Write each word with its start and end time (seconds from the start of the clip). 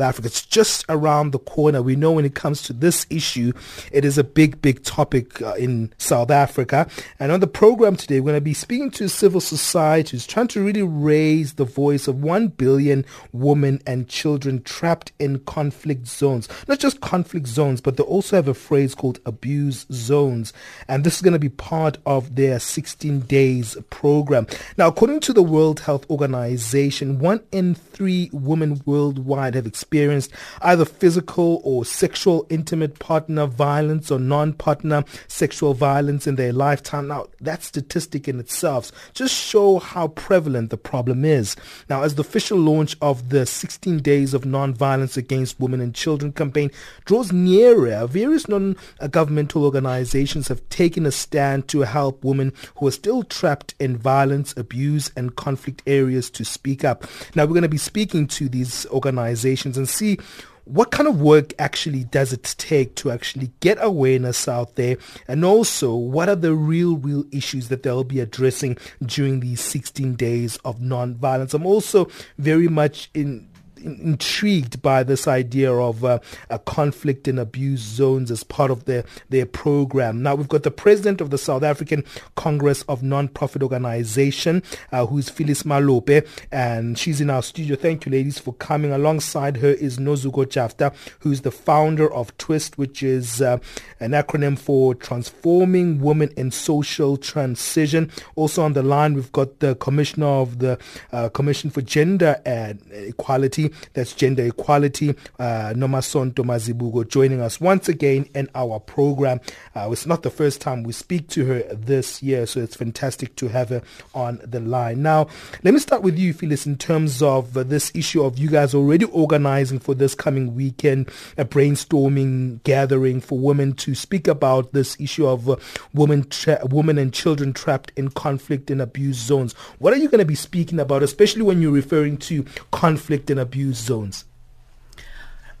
Africa. 0.00 0.26
It's 0.26 0.44
just 0.44 0.84
around 0.88 1.32
the 1.32 1.38
corner. 1.38 1.82
We 1.82 1.96
know 1.96 2.12
when 2.12 2.24
it 2.24 2.34
comes 2.34 2.62
to 2.62 2.72
this 2.72 3.06
issue, 3.10 3.52
it 3.92 4.04
is 4.04 4.18
a 4.18 4.24
big, 4.24 4.60
big 4.60 4.82
topic 4.82 5.40
uh, 5.40 5.54
in 5.54 5.92
South 5.98 6.30
Africa. 6.30 6.88
And 7.18 7.32
on 7.32 7.40
the 7.40 7.46
program 7.46 7.96
today, 7.96 8.20
we're 8.20 8.32
going 8.32 8.36
to 8.36 8.40
be 8.40 8.54
speaking 8.54 8.90
to 8.92 9.08
civil 9.08 9.40
society 9.40 10.12
who's 10.12 10.26
trying 10.26 10.48
to 10.48 10.62
really 10.62 10.82
raise 10.82 11.54
the 11.54 11.64
voice 11.64 12.08
of 12.08 12.22
1 12.22 12.48
billion 12.48 13.04
women 13.32 13.80
and 13.86 14.08
children 14.08 14.62
trapped 14.62 15.12
in 15.18 15.38
conflict 15.40 16.06
zones. 16.06 16.48
Not 16.68 16.78
just 16.78 17.00
conflict 17.00 17.46
zones, 17.46 17.80
but 17.80 17.96
they 17.96 18.04
also 18.04 18.36
have 18.36 18.48
a 18.48 18.54
phrase 18.54 18.94
called 18.94 19.20
abuse 19.24 19.86
zones. 19.90 20.52
And 20.88 21.04
this 21.04 21.16
is 21.16 21.22
going 21.22 21.32
to 21.32 21.38
be 21.38 21.48
part 21.48 21.98
of 22.04 22.36
their 22.36 22.58
16 22.58 23.20
days 23.20 23.76
program. 23.90 24.46
Now, 24.76 24.88
according 24.88 25.20
to 25.20 25.32
the 25.32 25.42
World 25.42 25.80
Health 25.80 26.08
Organization, 26.10 27.18
one 27.18 27.42
in 27.52 27.74
three 27.74 28.28
women 28.32 28.82
worldwide 28.84 29.54
have 29.54 29.66
experienced 29.66 29.85
experienced 29.86 30.32
either 30.62 30.84
physical 30.84 31.60
or 31.62 31.84
sexual 31.84 32.44
intimate 32.50 32.98
partner 32.98 33.46
violence 33.46 34.10
or 34.10 34.18
non-partner 34.18 35.04
sexual 35.28 35.74
violence 35.74 36.26
in 36.26 36.34
their 36.34 36.52
lifetime. 36.52 37.06
Now, 37.06 37.26
that 37.40 37.62
statistic 37.62 38.26
in 38.26 38.40
itself 38.40 38.90
just 39.14 39.32
show 39.32 39.78
how 39.78 40.08
prevalent 40.08 40.70
the 40.70 40.76
problem 40.76 41.24
is. 41.24 41.54
Now, 41.88 42.02
as 42.02 42.16
the 42.16 42.22
official 42.22 42.58
launch 42.58 42.96
of 43.00 43.28
the 43.28 43.46
16 43.46 43.98
Days 43.98 44.34
of 44.34 44.44
Non-Violence 44.44 45.16
Against 45.16 45.60
Women 45.60 45.80
and 45.80 45.94
Children 45.94 46.32
campaign 46.32 46.72
draws 47.04 47.30
nearer, 47.30 48.08
various 48.08 48.48
non-governmental 48.48 49.64
organizations 49.64 50.48
have 50.48 50.68
taken 50.68 51.06
a 51.06 51.12
stand 51.12 51.68
to 51.68 51.82
help 51.82 52.24
women 52.24 52.52
who 52.78 52.88
are 52.88 52.92
still 52.92 53.22
trapped 53.22 53.76
in 53.78 53.96
violence, 53.96 54.52
abuse, 54.56 55.12
and 55.16 55.36
conflict 55.36 55.84
areas 55.86 56.28
to 56.30 56.44
speak 56.44 56.84
up. 56.84 57.04
Now, 57.36 57.44
we're 57.44 57.50
going 57.50 57.62
to 57.62 57.68
be 57.68 57.78
speaking 57.78 58.26
to 58.28 58.48
these 58.48 58.84
organizations 58.86 59.75
and 59.76 59.88
see 59.88 60.18
what 60.64 60.90
kind 60.90 61.08
of 61.08 61.20
work 61.20 61.52
actually 61.60 62.04
does 62.04 62.32
it 62.32 62.42
take 62.58 62.96
to 62.96 63.10
actually 63.10 63.52
get 63.60 63.78
awareness 63.80 64.48
out 64.48 64.74
there 64.74 64.96
and 65.28 65.44
also 65.44 65.94
what 65.94 66.28
are 66.28 66.34
the 66.34 66.54
real 66.54 66.96
real 66.96 67.24
issues 67.30 67.68
that 67.68 67.84
they'll 67.84 68.02
be 68.02 68.18
addressing 68.18 68.76
during 69.04 69.40
these 69.40 69.60
16 69.60 70.16
days 70.16 70.56
of 70.64 70.80
non-violence. 70.80 71.54
I'm 71.54 71.66
also 71.66 72.08
very 72.36 72.68
much 72.68 73.10
in 73.14 73.48
intrigued 73.86 74.82
by 74.82 75.02
this 75.02 75.26
idea 75.28 75.72
of 75.72 76.04
uh, 76.04 76.18
a 76.50 76.58
conflict 76.58 77.28
and 77.28 77.38
abuse 77.38 77.80
zones 77.80 78.30
as 78.30 78.42
part 78.42 78.70
of 78.70 78.84
their, 78.84 79.04
their 79.28 79.46
program. 79.46 80.22
Now 80.22 80.34
we've 80.34 80.48
got 80.48 80.62
the 80.62 80.70
president 80.70 81.20
of 81.20 81.30
the 81.30 81.38
South 81.38 81.62
African 81.62 82.04
Congress 82.34 82.82
of 82.82 83.02
Non-Profit 83.02 83.62
Organization, 83.62 84.62
uh, 84.92 85.06
who's 85.06 85.28
Phyllis 85.28 85.62
Malope, 85.62 86.26
and 86.50 86.98
she's 86.98 87.20
in 87.20 87.30
our 87.30 87.42
studio. 87.42 87.76
Thank 87.76 88.06
you, 88.06 88.12
ladies, 88.12 88.38
for 88.38 88.54
coming. 88.54 88.92
Alongside 88.92 89.58
her 89.58 89.70
is 89.70 89.98
Nozuko 89.98 90.48
Jafta, 90.48 90.92
who's 91.20 91.42
the 91.42 91.50
founder 91.50 92.12
of 92.12 92.36
TWIST, 92.38 92.78
which 92.78 93.02
is 93.02 93.40
uh, 93.40 93.58
an 94.00 94.12
acronym 94.12 94.58
for 94.58 94.94
Transforming 94.94 96.00
Women 96.00 96.30
in 96.36 96.50
Social 96.50 97.16
Transition. 97.16 98.10
Also 98.34 98.62
on 98.62 98.72
the 98.72 98.82
line, 98.82 99.14
we've 99.14 99.32
got 99.32 99.60
the 99.60 99.74
commissioner 99.76 100.26
of 100.26 100.58
the 100.58 100.78
uh, 101.12 101.28
Commission 101.30 101.70
for 101.70 101.82
Gender 101.82 102.40
and 102.44 102.80
Equality, 102.92 103.70
that's 103.92 104.12
gender 104.12 104.46
equality, 104.46 105.14
uh, 105.38 105.72
Nomasonto 105.74 106.44
Mazibuko, 106.44 107.08
joining 107.08 107.40
us 107.40 107.60
once 107.60 107.88
again 107.88 108.28
in 108.34 108.48
our 108.54 108.80
program. 108.80 109.40
Uh, 109.74 109.88
it's 109.90 110.06
not 110.06 110.22
the 110.22 110.30
first 110.30 110.60
time 110.60 110.82
we 110.82 110.92
speak 110.92 111.28
to 111.28 111.44
her 111.46 111.62
this 111.74 112.22
year, 112.22 112.46
so 112.46 112.60
it's 112.60 112.76
fantastic 112.76 113.36
to 113.36 113.48
have 113.48 113.70
her 113.70 113.82
on 114.14 114.40
the 114.44 114.60
line. 114.60 115.02
Now, 115.02 115.28
let 115.62 115.74
me 115.74 115.80
start 115.80 116.02
with 116.02 116.18
you, 116.18 116.32
Phyllis, 116.32 116.66
in 116.66 116.76
terms 116.76 117.22
of 117.22 117.56
uh, 117.56 117.62
this 117.62 117.90
issue 117.94 118.22
of 118.22 118.38
you 118.38 118.48
guys 118.48 118.74
already 118.74 119.04
organizing 119.06 119.78
for 119.78 119.94
this 119.94 120.14
coming 120.14 120.54
weekend 120.54 121.10
a 121.36 121.44
brainstorming 121.44 122.62
gathering 122.62 123.20
for 123.20 123.38
women 123.38 123.72
to 123.74 123.94
speak 123.94 124.28
about 124.28 124.72
this 124.72 124.98
issue 125.00 125.26
of 125.26 125.48
uh, 125.48 125.56
women, 125.94 126.28
tra- 126.28 126.64
women 126.70 126.98
and 126.98 127.12
children 127.12 127.52
trapped 127.52 127.92
in 127.96 128.10
conflict 128.10 128.70
and 128.70 128.80
abuse 128.80 129.16
zones. 129.16 129.52
What 129.78 129.92
are 129.92 129.96
you 129.96 130.08
going 130.08 130.20
to 130.20 130.24
be 130.24 130.34
speaking 130.34 130.78
about, 130.78 131.02
especially 131.02 131.42
when 131.42 131.60
you're 131.60 131.72
referring 131.72 132.16
to 132.18 132.44
conflict 132.70 133.30
and 133.30 133.40
abuse 133.40 133.55
zones? 133.72 134.24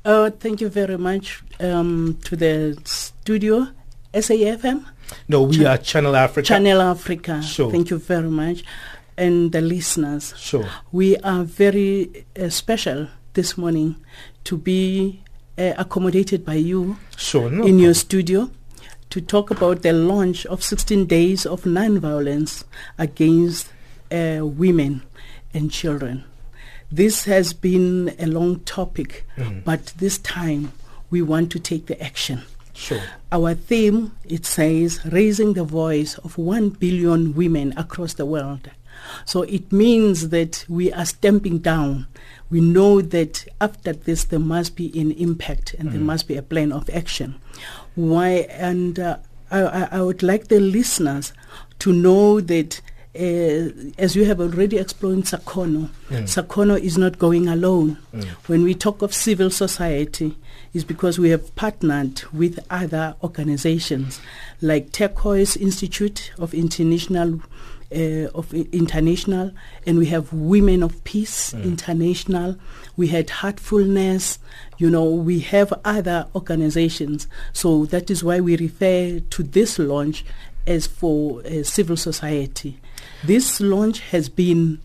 Uh, 0.04 0.30
thank 0.30 0.60
you 0.60 0.68
very 0.68 0.96
much 0.96 1.42
um, 1.60 2.16
to 2.24 2.36
the 2.36 2.78
studio, 2.84 3.66
SAFM. 4.14 4.84
No, 5.28 5.42
we 5.42 5.56
Ch- 5.58 5.64
are 5.64 5.78
Channel 5.78 6.14
Africa. 6.16 6.46
Channel 6.46 6.80
Africa. 6.80 7.42
Sure. 7.42 7.70
Thank 7.70 7.90
you 7.90 7.98
very 7.98 8.30
much. 8.30 8.62
And 9.16 9.50
the 9.50 9.60
listeners. 9.60 10.34
Sure. 10.36 10.68
We 10.92 11.16
are 11.18 11.42
very 11.42 12.26
uh, 12.40 12.50
special 12.50 13.08
this 13.32 13.56
morning 13.58 13.96
to 14.44 14.56
be 14.56 15.22
uh, 15.58 15.72
accommodated 15.76 16.44
by 16.44 16.54
you 16.54 16.96
sure, 17.16 17.44
no 17.44 17.48
in 17.48 17.52
problem. 17.62 17.78
your 17.78 17.94
studio 17.94 18.50
to 19.10 19.20
talk 19.20 19.50
about 19.50 19.82
the 19.82 19.92
launch 19.92 20.44
of 20.46 20.62
16 20.62 21.06
days 21.06 21.46
of 21.46 21.64
non-violence 21.66 22.64
against 22.98 23.68
uh, 24.12 24.40
women 24.42 25.02
and 25.54 25.70
children. 25.70 26.24
This 26.90 27.24
has 27.24 27.52
been 27.52 28.14
a 28.18 28.26
long 28.26 28.60
topic, 28.60 29.24
mm. 29.36 29.64
but 29.64 29.92
this 29.98 30.18
time 30.18 30.72
we 31.10 31.22
want 31.22 31.50
to 31.52 31.58
take 31.58 31.86
the 31.86 32.00
action. 32.02 32.42
Sure. 32.72 33.00
Our 33.32 33.54
theme, 33.54 34.12
it 34.24 34.44
says, 34.44 35.00
raising 35.04 35.54
the 35.54 35.64
voice 35.64 36.18
of 36.18 36.36
one 36.36 36.70
billion 36.70 37.34
women 37.34 37.72
across 37.76 38.14
the 38.14 38.26
world. 38.26 38.70
So 39.24 39.42
it 39.42 39.72
means 39.72 40.28
that 40.28 40.64
we 40.68 40.92
are 40.92 41.06
stamping 41.06 41.58
down. 41.58 42.06
We 42.50 42.60
know 42.60 43.00
that 43.00 43.46
after 43.60 43.92
this 43.92 44.24
there 44.24 44.38
must 44.38 44.76
be 44.76 44.92
an 44.98 45.12
impact 45.12 45.74
and 45.74 45.88
mm. 45.88 45.92
there 45.92 46.00
must 46.00 46.28
be 46.28 46.36
a 46.36 46.42
plan 46.42 46.72
of 46.72 46.88
action. 46.90 47.36
Why? 47.94 48.46
And 48.50 48.98
uh, 48.98 49.18
I, 49.50 49.88
I 49.92 50.02
would 50.02 50.22
like 50.22 50.48
the 50.48 50.60
listeners 50.60 51.32
to 51.80 51.92
know 51.92 52.40
that 52.40 52.80
as 53.16 54.14
you 54.14 54.24
have 54.24 54.40
already 54.40 54.78
explained 54.78 55.24
Sacono, 55.24 55.88
mm. 56.08 56.22
Sacono 56.22 56.78
is 56.78 56.98
not 56.98 57.18
going 57.18 57.48
alone. 57.48 57.98
Mm. 58.14 58.24
When 58.46 58.62
we 58.62 58.74
talk 58.74 59.02
of 59.02 59.14
civil 59.14 59.50
society, 59.50 60.36
it's 60.74 60.84
because 60.84 61.18
we 61.18 61.30
have 61.30 61.54
partnered 61.56 62.22
with 62.32 62.58
other 62.70 63.16
organizations 63.22 64.20
like 64.60 64.92
Turquoise 64.92 65.56
Institute 65.56 66.32
of 66.38 66.52
International 66.54 67.40
uh, 67.94 68.26
of 68.34 68.52
international, 68.52 69.52
and 69.86 69.98
we 69.98 70.06
have 70.06 70.32
Women 70.32 70.82
of 70.82 71.02
Peace 71.04 71.52
mm. 71.52 71.62
International. 71.62 72.56
We 72.96 73.08
had 73.08 73.30
Heartfulness. 73.30 74.38
You 74.78 74.90
know, 74.90 75.04
we 75.04 75.40
have 75.40 75.72
other 75.84 76.26
organizations. 76.34 77.28
So 77.52 77.86
that 77.86 78.10
is 78.10 78.24
why 78.24 78.40
we 78.40 78.56
refer 78.56 79.20
to 79.20 79.42
this 79.42 79.78
launch 79.78 80.24
as 80.66 80.86
for 80.86 81.42
uh, 81.46 81.62
civil 81.62 81.96
society. 81.96 82.80
This 83.24 83.60
launch 83.60 84.00
has 84.10 84.28
been 84.28 84.80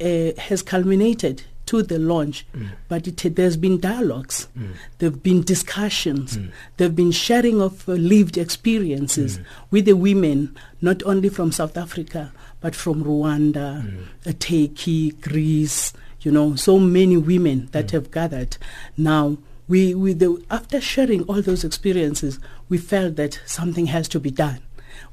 uh, 0.00 0.32
has 0.38 0.62
culminated 0.62 1.44
to 1.66 1.82
the 1.82 1.98
launch, 1.98 2.44
mm. 2.54 2.68
but 2.88 3.06
it, 3.06 3.36
there's 3.36 3.56
been 3.56 3.78
dialogues, 3.78 4.48
mm. 4.58 4.74
there've 4.98 5.22
been 5.22 5.42
discussions, 5.42 6.36
mm. 6.36 6.50
there've 6.76 6.96
been 6.96 7.12
sharing 7.12 7.62
of 7.62 7.88
uh, 7.88 7.92
lived 7.92 8.36
experiences 8.36 9.38
mm. 9.38 9.44
with 9.70 9.84
the 9.84 9.94
women, 9.94 10.56
not 10.80 11.02
only 11.04 11.28
from 11.28 11.52
South 11.52 11.76
Africa 11.76 12.32
but 12.60 12.74
from 12.74 13.02
Rwanda, 13.04 13.82
mm. 13.82 14.04
uh, 14.26 14.32
Turkey, 14.38 15.12
Greece. 15.12 15.92
You 16.20 16.30
know, 16.30 16.54
so 16.54 16.78
many 16.78 17.16
women 17.16 17.68
that 17.72 17.86
mm. 17.88 17.90
have 17.92 18.12
gathered 18.12 18.56
now 18.96 19.38
we, 19.68 19.94
we 19.94 20.12
the, 20.12 20.44
after 20.50 20.80
sharing 20.80 21.22
all 21.24 21.40
those 21.40 21.64
experiences, 21.64 22.38
we 22.68 22.78
felt 22.78 23.16
that 23.16 23.40
something 23.46 23.86
has 23.86 24.08
to 24.08 24.20
be 24.20 24.30
done. 24.30 24.60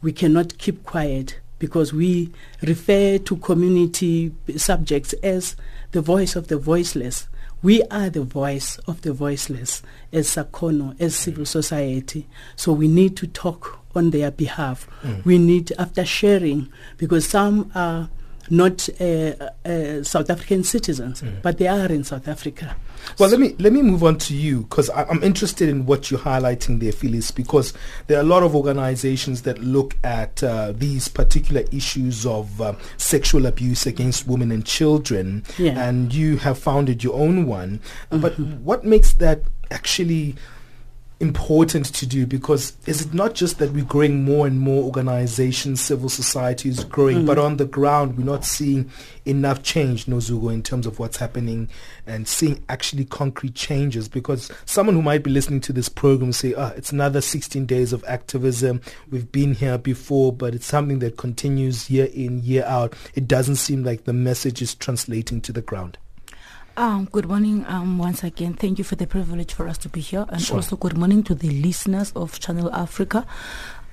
We 0.01 0.11
cannot 0.11 0.57
keep 0.57 0.83
quiet 0.83 1.39
because 1.59 1.93
we 1.93 2.31
refer 2.61 3.17
to 3.19 3.37
community 3.37 4.33
subjects 4.55 5.13
as 5.21 5.55
the 5.91 6.01
voice 6.01 6.35
of 6.35 6.47
the 6.47 6.57
voiceless. 6.57 7.27
We 7.61 7.83
are 7.91 8.09
the 8.09 8.23
voice 8.23 8.77
of 8.87 9.01
the 9.01 9.11
voiceless 9.11 9.83
as 10.13 10.29
Sacono, 10.29 10.99
as 10.99 11.15
civil 11.15 11.45
society. 11.45 12.25
So 12.55 12.71
we 12.71 12.87
need 12.87 13.17
to 13.17 13.27
talk 13.27 13.79
on 13.95 14.11
their 14.11 14.31
behalf. 14.31 14.87
Mm. 15.03 15.25
We 15.25 15.37
need, 15.37 15.73
after 15.77 16.05
sharing, 16.05 16.71
because 16.97 17.27
some 17.27 17.69
are 17.75 18.09
not 18.49 18.87
uh, 18.99 19.49
uh, 19.65 20.03
South 20.03 20.29
African 20.29 20.63
citizens, 20.63 21.21
mm. 21.21 21.41
but 21.41 21.57
they 21.57 21.67
are 21.67 21.87
in 21.87 22.03
South 22.03 22.27
Africa. 22.27 22.75
Well, 23.17 23.29
so 23.29 23.37
let 23.37 23.39
me 23.39 23.55
let 23.59 23.73
me 23.73 23.81
move 23.81 24.03
on 24.03 24.17
to 24.19 24.35
you 24.35 24.61
because 24.61 24.89
I'm 24.89 25.23
interested 25.23 25.69
in 25.69 25.85
what 25.85 26.11
you're 26.11 26.19
highlighting 26.19 26.79
there, 26.79 26.91
Phyllis, 26.91 27.31
because 27.31 27.73
there 28.07 28.17
are 28.17 28.21
a 28.21 28.25
lot 28.25 28.43
of 28.43 28.55
organizations 28.55 29.43
that 29.43 29.59
look 29.59 29.95
at 30.03 30.43
uh, 30.43 30.73
these 30.73 31.07
particular 31.07 31.63
issues 31.71 32.25
of 32.25 32.61
uh, 32.61 32.73
sexual 32.97 33.45
abuse 33.45 33.85
against 33.85 34.27
women 34.27 34.51
and 34.51 34.65
children, 34.65 35.43
yeah. 35.57 35.79
and 35.87 36.13
you 36.13 36.37
have 36.37 36.57
founded 36.57 37.03
your 37.03 37.15
own 37.15 37.45
one. 37.45 37.79
Mm-hmm. 38.11 38.19
But 38.19 38.39
what 38.39 38.85
makes 38.85 39.13
that 39.13 39.43
actually 39.71 40.35
important 41.19 41.85
to 41.85 42.05
do 42.05 42.25
because 42.25 42.77
is 42.85 43.01
it 43.01 43.13
not 43.13 43.35
just 43.35 43.59
that 43.59 43.73
we're 43.73 43.83
growing 43.83 44.23
more 44.23 44.47
and 44.47 44.57
more 44.59 44.83
organizations, 44.83 45.81
civil 45.81 46.07
society 46.07 46.69
is 46.69 46.83
growing, 46.85 47.17
mm-hmm. 47.17 47.25
but 47.25 47.37
on 47.37 47.57
the 47.57 47.65
ground 47.65 48.17
we're 48.17 48.23
not 48.23 48.45
seeing 48.45 48.89
enough 49.25 49.61
change, 49.61 50.05
Nozuko, 50.05 50.53
in 50.53 50.63
terms 50.63 50.87
of 50.87 50.97
what's 50.97 51.17
happening 51.17 51.67
and 52.07 52.27
seeing 52.27 52.63
actually 52.69 53.03
concrete 53.03 53.53
changes 53.53 54.07
because 54.07 54.49
someone 54.65 54.95
who 54.95 55.01
might 55.01 55.23
be 55.23 55.29
listening 55.29 55.59
to 55.61 55.73
this 55.73 55.89
program 55.89 56.31
say, 56.31 56.53
ah, 56.53 56.71
it's 56.77 56.91
another 56.91 57.19
16 57.19 57.65
days 57.65 57.91
of 57.91 58.03
activism. 58.07 58.81
We've 59.11 59.31
been 59.31 59.53
here 59.53 59.77
before, 59.77 60.31
but 60.31 60.55
it's 60.55 60.65
something 60.65 60.99
that 60.99 61.17
continues 61.17 61.89
year 61.89 62.07
in, 62.13 62.41
year 62.43 62.63
out. 62.65 62.93
It 63.13 63.27
doesn't 63.27 63.57
seem 63.57 63.83
like 63.83 64.05
the 64.05 64.13
message 64.13 64.61
is 64.61 64.73
translating 64.73 65.41
to 65.41 65.51
the 65.51 65.61
ground. 65.61 65.97
Um, 66.79 67.09
good 67.11 67.27
morning 67.27 67.65
um, 67.67 67.97
once 67.97 68.23
again. 68.23 68.53
Thank 68.53 68.77
you 68.77 68.85
for 68.85 68.95
the 68.95 69.05
privilege 69.05 69.53
for 69.53 69.67
us 69.67 69.77
to 69.79 69.89
be 69.89 69.99
here. 69.99 70.25
And 70.29 70.41
sure. 70.41 70.55
also 70.55 70.77
good 70.77 70.97
morning 70.97 71.23
to 71.23 71.35
the 71.35 71.49
listeners 71.49 72.13
of 72.15 72.39
Channel 72.39 72.73
Africa. 72.73 73.25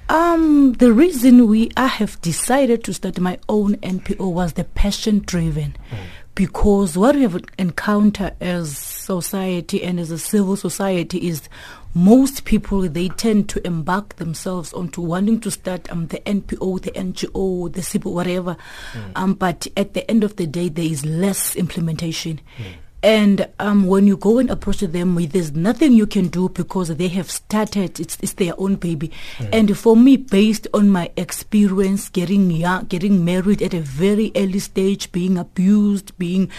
Um, 0.09 0.75
the 0.75 0.93
reason 0.93 1.49
we 1.49 1.73
I 1.77 1.89
have 1.89 2.21
decided 2.21 2.85
to 2.85 2.95
start 2.95 3.19
my 3.19 3.41
own 3.49 3.75
NPO 3.79 4.33
was 4.33 4.53
the 4.53 4.63
passion 4.63 5.19
driven. 5.27 5.77
Mm. 5.91 5.97
Because 6.37 6.97
what 6.97 7.17
we 7.17 7.23
have 7.23 7.43
encountered 7.59 8.37
as 8.41 8.79
society 8.79 9.83
and 9.83 9.99
as 9.99 10.13
a 10.13 10.19
civil 10.19 10.55
society 10.55 11.27
is 11.27 11.49
most 11.97 12.45
people 12.45 12.83
they 12.83 13.09
tend 13.09 13.49
to 13.49 13.67
embark 13.67 14.17
themselves 14.17 14.71
onto 14.75 15.01
wanting 15.01 15.41
to 15.41 15.51
start 15.51 15.91
um, 15.91 16.09
the 16.09 16.19
NPO, 16.19 16.83
the 16.83 16.91
NGO, 16.91 17.73
the 17.73 17.83
civil 17.83 18.13
whatever. 18.13 18.59
Mm. 18.93 19.13
Um, 19.17 19.35
but 19.35 19.67
at 19.79 19.95
the 19.95 20.09
end 20.11 20.23
of 20.23 20.37
the 20.37 20.47
day, 20.47 20.69
there 20.69 20.85
is 20.85 21.07
less 21.07 21.57
implementation. 21.57 22.41
Mm. 22.59 22.75
And 23.03 23.49
um, 23.61 23.87
when 23.87 24.07
you 24.07 24.19
go 24.19 24.39
and 24.39 24.51
approach 24.51 24.81
them, 24.81 25.15
there's 25.15 25.53
nothing 25.53 25.93
you 25.93 26.07
can 26.07 26.29
do 26.29 26.51
because 26.51 26.89
they 26.89 27.09
have 27.09 27.31
started. 27.31 27.99
It's, 27.99 28.19
it's 28.21 28.35
their 28.35 28.53
own 28.59 28.75
baby. 28.77 29.11
Mm. 29.39 29.49
And 29.53 29.79
for 29.79 29.97
me, 29.97 30.19
based 30.19 30.67
on 30.75 30.91
my 30.91 31.11
experience, 31.17 32.11
getting 32.11 32.51
young, 32.51 32.85
getting 32.87 33.25
married 33.25 33.63
at 33.63 33.73
a 33.73 33.81
very 33.81 34.33
early 34.37 34.59
stage, 34.59 35.13
being 35.13 35.39
abused, 35.39 36.19
being 36.19 36.51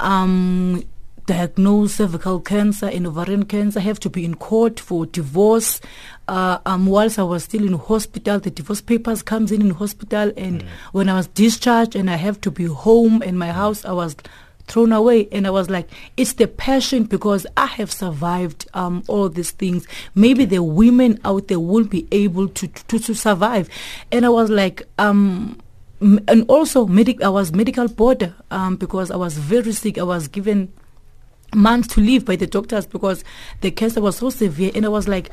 um, 0.00 0.82
diagnosed 1.26 1.96
cervical 1.96 2.40
cancer 2.40 2.86
and 2.86 3.06
ovarian 3.06 3.44
cancer, 3.44 3.80
have 3.80 4.00
to 4.00 4.10
be 4.10 4.24
in 4.24 4.34
court 4.34 4.80
for 4.80 5.06
divorce. 5.06 5.80
Uh, 6.28 6.58
um, 6.66 6.86
whilst 6.86 7.18
I 7.18 7.22
was 7.22 7.44
still 7.44 7.64
in 7.64 7.74
hospital, 7.74 8.40
the 8.40 8.50
divorce 8.50 8.80
papers 8.80 9.22
comes 9.22 9.52
in 9.52 9.60
in 9.60 9.70
hospital, 9.70 10.32
and 10.36 10.62
mm. 10.62 10.66
when 10.92 11.08
I 11.08 11.14
was 11.14 11.26
discharged 11.28 11.96
and 11.96 12.10
I 12.10 12.16
have 12.16 12.40
to 12.42 12.50
be 12.50 12.64
home 12.64 13.22
in 13.22 13.36
my 13.36 13.52
house, 13.52 13.84
I 13.84 13.92
was 13.92 14.16
thrown 14.66 14.92
away. 14.92 15.28
And 15.32 15.46
i 15.46 15.50
was 15.50 15.68
like 15.68 15.88
it's 16.16 16.34
the 16.34 16.46
passion 16.46 17.04
because 17.04 17.46
i 17.56 17.66
have 17.66 17.92
survived 17.92 18.68
um, 18.74 19.02
all 19.08 19.28
these 19.28 19.50
things. 19.50 19.86
Maybe 20.14 20.44
the 20.44 20.62
women 20.62 21.20
out 21.24 21.48
there 21.48 21.60
will 21.60 21.84
be 21.84 22.06
able 22.12 22.48
to, 22.48 22.68
to, 22.68 22.98
to 22.98 23.14
survive. 23.14 23.68
And 24.10 24.24
i 24.24 24.28
was 24.28 24.50
like 24.50 24.82
um, 24.98 25.60
and 26.00 26.44
also 26.48 26.86
medic 26.86 27.22
i 27.22 27.28
was 27.28 27.52
medical 27.52 27.86
border 27.88 28.34
um, 28.50 28.76
because 28.76 29.10
i 29.10 29.16
was 29.16 29.36
very 29.36 29.72
sick. 29.72 29.98
I 29.98 30.04
was 30.04 30.28
given 30.28 30.72
months 31.54 31.88
to 31.94 32.00
live 32.00 32.24
by 32.24 32.36
the 32.36 32.46
doctors 32.46 32.86
because 32.86 33.24
the 33.60 33.70
cancer 33.70 34.00
was 34.00 34.16
so 34.16 34.30
severe. 34.30 34.72
And 34.74 34.84
I 34.84 34.88
was 34.88 35.08
like, 35.08 35.30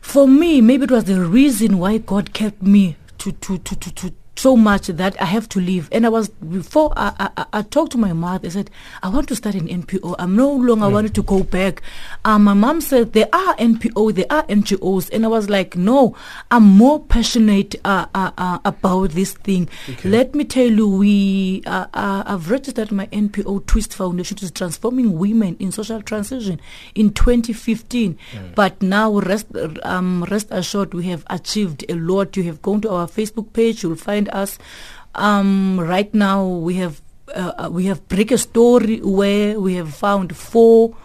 for 0.00 0.26
me, 0.26 0.60
maybe 0.60 0.84
it 0.84 0.90
was 0.90 1.04
the 1.04 1.20
reason 1.20 1.78
why 1.78 1.98
God 1.98 2.32
kept 2.32 2.62
me 2.62 2.96
to, 3.18 3.32
to, 3.32 3.58
to, 3.58 3.76
to, 3.76 3.94
to 3.94 4.14
so 4.40 4.56
much 4.56 4.86
that 4.86 5.20
I 5.20 5.26
have 5.26 5.48
to 5.50 5.60
leave. 5.60 5.88
And 5.92 6.06
I 6.06 6.08
was 6.08 6.28
before 6.28 6.92
I, 6.96 7.30
I, 7.36 7.46
I 7.52 7.62
talked 7.62 7.92
to 7.92 7.98
my 7.98 8.12
mother. 8.12 8.46
I 8.46 8.50
said 8.50 8.70
I 9.02 9.08
want 9.08 9.28
to 9.28 9.36
start 9.36 9.54
an 9.54 9.68
NPO. 9.68 10.16
I'm 10.18 10.34
no 10.34 10.50
longer 10.52 10.86
mm. 10.86 10.92
wanted 10.92 11.14
to 11.16 11.22
go 11.22 11.42
back. 11.42 11.82
Um, 12.24 12.44
my 12.44 12.54
mom 12.54 12.80
said 12.80 13.12
there 13.12 13.28
are 13.32 13.54
NPO, 13.56 14.14
there 14.14 14.26
are 14.30 14.44
NGOs, 14.44 15.10
and 15.12 15.24
I 15.24 15.28
was 15.28 15.50
like, 15.50 15.76
no, 15.76 16.16
I'm 16.50 16.62
more 16.64 17.00
passionate 17.04 17.74
uh, 17.84 18.06
uh, 18.14 18.30
uh, 18.38 18.58
about 18.64 19.10
this 19.10 19.34
thing. 19.34 19.68
Okay. 19.88 20.08
Let 20.08 20.34
me 20.34 20.44
tell 20.44 20.70
you, 20.70 20.88
we 20.88 21.62
uh, 21.66 21.86
uh, 21.92 22.22
I've 22.26 22.50
registered 22.50 22.92
my 22.92 23.06
NPO 23.08 23.66
Twist 23.66 23.94
Foundation 23.94 24.38
to 24.38 24.50
transforming 24.50 25.18
women 25.18 25.56
in 25.58 25.70
social 25.70 26.00
transition 26.02 26.60
in 26.94 27.12
2015. 27.12 28.16
Mm. 28.32 28.54
But 28.54 28.80
now 28.80 29.18
rest 29.20 29.46
um, 29.82 30.24
rest 30.30 30.48
assured, 30.50 30.94
we 30.94 31.04
have 31.04 31.24
achieved 31.28 31.84
a 31.90 31.94
lot. 31.94 32.36
You 32.36 32.44
have 32.44 32.62
gone 32.62 32.80
to 32.82 32.90
our 32.90 33.06
Facebook 33.06 33.52
page. 33.52 33.82
You'll 33.82 33.96
find 33.96 34.29
us. 34.30 34.58
Um, 35.14 35.80
right 35.80 36.12
now, 36.14 36.46
we 36.46 36.74
have 36.74 37.00
uh, 37.34 37.52
uh, 37.58 37.68
we 37.70 37.86
have 37.86 38.06
break 38.08 38.30
a 38.30 38.38
story 38.38 39.00
where 39.00 39.60
we 39.60 39.74
have 39.74 39.94
found 39.94 40.36
four 40.36 40.96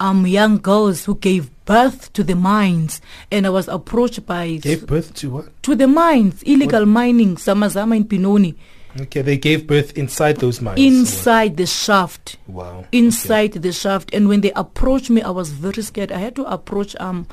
um, 0.00 0.26
young 0.26 0.58
girls 0.58 1.04
who 1.04 1.14
gave 1.16 1.50
birth 1.64 2.12
to 2.12 2.22
the 2.22 2.34
mines, 2.34 3.00
and 3.30 3.46
I 3.46 3.50
was 3.50 3.68
approached 3.68 4.26
by 4.26 4.56
gave 4.56 4.86
birth 4.86 5.14
to 5.14 5.30
what? 5.30 5.62
To 5.64 5.74
the 5.74 5.86
mines, 5.86 6.42
illegal 6.42 6.80
what? 6.80 6.88
mining, 6.88 7.36
Zamazama 7.36 7.96
in 7.96 8.04
Benoni. 8.04 8.56
Okay, 9.00 9.22
they 9.22 9.36
gave 9.36 9.66
birth 9.66 9.96
inside 9.98 10.36
those 10.36 10.60
mines. 10.60 10.78
Inside 10.78 11.56
the 11.56 11.66
shaft. 11.66 12.36
Wow. 12.46 12.84
Inside 12.92 13.50
okay. 13.50 13.58
the 13.58 13.72
shaft, 13.72 14.14
and 14.14 14.28
when 14.28 14.40
they 14.40 14.52
approached 14.52 15.10
me, 15.10 15.22
I 15.22 15.30
was 15.30 15.50
very 15.50 15.82
scared. 15.82 16.12
I 16.12 16.18
had 16.18 16.36
to 16.36 16.44
approach 16.44 16.94
um 17.00 17.26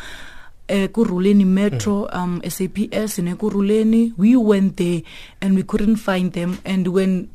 ekurhuleni 0.72 1.46
metro 1.46 2.08
mm. 2.08 2.16
um 2.16 2.42
SAPS 2.48 3.20
in 3.20 4.14
we 4.18 4.36
went 4.36 4.78
there 4.78 5.02
and 5.42 5.56
we 5.56 5.64
couldn't 5.64 5.98
find 5.98 6.34
them 6.34 6.58
and 6.66 6.88
when 6.88 7.30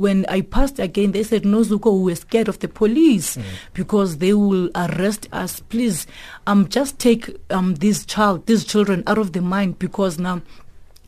when 0.00 0.24
I 0.28 0.40
passed 0.40 0.78
again, 0.78 1.12
they 1.12 1.22
said, 1.22 1.44
No, 1.44 1.60
Zuko, 1.60 1.98
we 1.98 2.12
were 2.12 2.16
scared 2.16 2.48
of 2.48 2.58
the 2.60 2.68
police 2.68 3.36
mm. 3.36 3.42
because 3.74 4.16
they 4.16 4.32
will 4.32 4.70
arrest 4.74 5.28
us. 5.30 5.60
Please, 5.60 6.06
um, 6.46 6.68
just 6.68 6.98
take 6.98 7.30
um, 7.50 7.74
this 7.74 8.06
child, 8.06 8.46
these 8.46 8.64
children 8.64 9.02
out 9.06 9.18
of 9.18 9.32
the 9.32 9.42
mind 9.42 9.78
because 9.78 10.18
now 10.18 10.40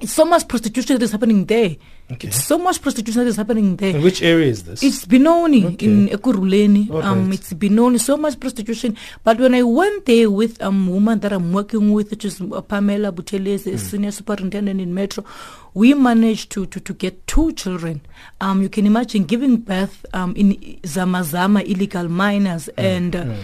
it's 0.00 0.12
so 0.12 0.24
much 0.24 0.46
prostitution 0.46 0.98
that 0.98 1.04
is 1.04 1.12
happening 1.12 1.46
there. 1.46 1.76
Okay. 2.12 2.28
It's 2.28 2.44
so 2.44 2.58
much 2.58 2.82
prostitution 2.82 3.22
that 3.22 3.28
is 3.28 3.36
happening 3.36 3.76
there. 3.76 3.96
In 3.96 4.02
which 4.02 4.22
area 4.22 4.46
is 4.46 4.64
this? 4.64 4.82
It's 4.82 5.04
Benoni 5.06 5.64
okay. 5.66 5.86
in 5.86 6.08
Ekurhuleni. 6.08 6.90
Right. 6.90 7.04
Um, 7.04 7.32
it's 7.32 7.52
Benoni, 7.52 7.98
so 7.98 8.16
much 8.16 8.38
prostitution. 8.38 8.96
But 9.24 9.38
when 9.38 9.54
I 9.54 9.62
went 9.62 10.06
there 10.06 10.30
with 10.30 10.60
a 10.60 10.66
um, 10.66 10.88
woman 10.88 11.20
that 11.20 11.32
I'm 11.32 11.52
working 11.52 11.92
with, 11.92 12.10
which 12.10 12.24
is 12.24 12.40
uh, 12.40 12.60
Pamela 12.60 13.12
Buthelezi, 13.12 13.72
mm. 13.72 13.78
senior 13.78 14.10
superintendent 14.10 14.80
in 14.80 14.92
Metro, 14.92 15.24
we 15.74 15.94
managed 15.94 16.50
to, 16.52 16.66
to, 16.66 16.80
to 16.80 16.92
get 16.92 17.26
two 17.26 17.52
children. 17.52 18.02
Um, 18.40 18.60
you 18.62 18.68
can 18.68 18.86
imagine 18.86 19.24
giving 19.24 19.56
birth 19.58 20.04
um, 20.12 20.34
in 20.36 20.54
Zamazama 20.82 21.64
illegal 21.66 22.08
minors, 22.08 22.68
mm. 22.76 22.82
and. 22.84 23.16
Uh, 23.16 23.24
mm 23.24 23.36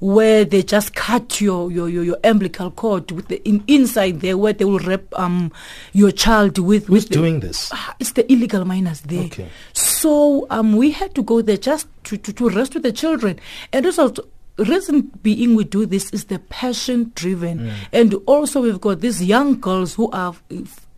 where 0.00 0.44
they 0.44 0.62
just 0.62 0.94
cut 0.94 1.40
your 1.40 1.70
your, 1.70 1.88
your, 1.88 2.04
your 2.04 2.18
umbilical 2.24 2.70
cord 2.70 3.10
with 3.12 3.28
the 3.28 3.42
in, 3.48 3.62
inside 3.66 4.20
there 4.20 4.36
where 4.36 4.52
they 4.52 4.64
will 4.64 4.78
wrap 4.80 5.02
um 5.18 5.52
your 5.92 6.10
child 6.10 6.58
with. 6.58 6.86
Who's 6.86 7.04
with 7.04 7.12
doing 7.12 7.40
the, 7.40 7.48
this? 7.48 7.72
Uh, 7.72 7.92
it's 7.98 8.12
the 8.12 8.30
illegal 8.32 8.64
miners 8.64 9.00
there. 9.02 9.24
Okay. 9.24 9.48
So 9.72 10.46
um 10.50 10.76
we 10.76 10.90
had 10.90 11.14
to 11.14 11.22
go 11.22 11.42
there 11.42 11.56
just 11.56 11.86
to, 12.04 12.16
to, 12.16 12.32
to 12.32 12.48
rest 12.50 12.74
with 12.74 12.82
the 12.82 12.92
children, 12.92 13.38
and 13.72 13.86
also 13.86 14.14
reason 14.56 15.10
being 15.22 15.54
we 15.56 15.64
do 15.64 15.84
this 15.84 16.10
is 16.12 16.26
the 16.26 16.38
passion 16.38 17.10
driven 17.16 17.58
mm. 17.58 17.72
and 17.92 18.14
also 18.26 18.62
we've 18.62 18.80
got 18.80 19.00
these 19.00 19.20
young 19.20 19.58
girls 19.58 19.94
who 19.94 20.08
are 20.12 20.32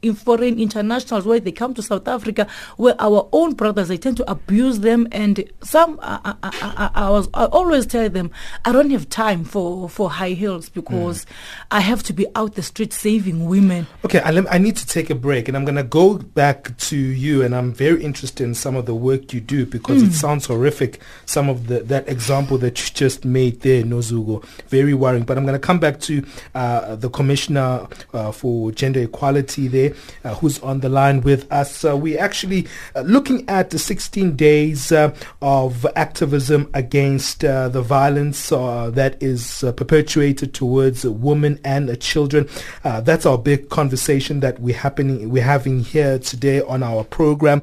in 0.07 0.15
foreign 0.15 0.59
internationals 0.59 1.25
where 1.25 1.41
they 1.41 1.53
come 1.53 1.75
to 1.75 1.83
South 1.83 2.07
Africa, 2.09 2.47
where 2.77 2.95
our 2.99 3.29
own 3.33 3.55
brothers 3.55 3.89
they 3.89 3.97
tend 3.97 4.17
to 4.19 4.31
abuse 4.31 4.81
them, 4.81 5.07
and 5.13 5.45
some 5.63 5.99
I, 6.03 6.35
I, 6.43 6.91
I, 6.95 7.11
was 7.11 7.29
I 7.35 7.47
always 7.47 7.87
tell 7.87 8.09
them 8.09 8.31
I 8.65 8.73
don't 8.73 8.91
have 8.91 9.09
time 9.09 9.45
for 9.45 9.89
for 9.89 10.11
high 10.11 10.31
heels 10.31 10.69
because 10.69 11.25
mm. 11.25 11.29
I 11.71 11.81
have 11.81 12.03
to 12.05 12.13
be 12.13 12.27
out 12.35 12.55
the 12.55 12.63
street 12.63 12.93
saving 12.93 13.47
women. 13.47 13.87
Okay, 14.05 14.21
I, 14.21 14.31
I 14.51 14.59
need 14.59 14.77
to 14.77 14.87
take 14.87 15.11
a 15.11 15.15
break, 15.15 15.49
and 15.49 15.57
I'm 15.57 15.65
gonna 15.65 15.83
go 15.83 16.19
back 16.19 16.77
to 16.79 16.97
you, 16.97 17.43
and 17.43 17.55
I'm 17.55 17.73
very 17.73 18.03
interested 18.03 18.45
in 18.45 18.55
some 18.55 18.77
of 18.77 18.87
the 18.87 18.95
work 18.95 19.33
you 19.33 19.41
do 19.41 19.67
because 19.67 20.03
mm. 20.03 20.09
it 20.09 20.13
sounds 20.13 20.47
horrific. 20.47 21.01
Some 21.27 21.49
of 21.49 21.67
the 21.67 21.81
that 21.81 22.09
example 22.09 22.59
that 22.59 22.79
you 22.79 22.95
just 22.95 23.25
made 23.25 23.61
there, 23.63 23.83
Nozuko, 23.83 24.45
very 24.69 24.95
worrying. 24.95 25.25
But 25.25 25.39
I'm 25.39 25.47
gonna 25.47 25.59
come 25.59 25.79
back 25.79 26.01
to 26.01 26.25
uh, 26.55 26.97
the 26.97 27.11
commissioner 27.11 27.87
uh, 28.13 28.33
for 28.33 28.73
gender 28.73 29.03
equality 29.03 29.69
there 29.69 29.95
uh, 30.25 30.35
who's 30.37 30.59
on 30.61 30.81
the 30.81 30.89
line 30.89 31.21
with 31.21 31.51
us. 31.53 31.85
Uh, 31.85 31.97
we're 31.97 32.21
actually 32.21 32.67
uh, 32.95 33.01
looking 33.03 33.49
at 33.49 33.71
the 33.71 33.79
16 33.79 34.37
days 34.37 34.93
uh, 34.93 35.15
of 35.43 35.87
activism 35.97 36.71
against 36.75 37.45
uh, 37.45 37.69
the 37.69 37.83
violence 37.83 38.49
that 38.49 39.17
is 39.21 39.65
perpetuated 39.77 40.55
towards 40.55 41.05
women 41.05 41.59
and 41.65 42.01
children. 42.01 42.49
that's 42.83 43.27
our 43.27 43.39
big 43.39 43.69
conversation 43.69 44.41
that 44.41 44.59
we're 44.59 44.77
happening 44.77 45.29
we're 45.31 45.43
having 45.43 45.81
here 45.81 46.19
today 46.19 46.61
on 46.63 46.83
our 46.83 47.05
program 47.05 47.63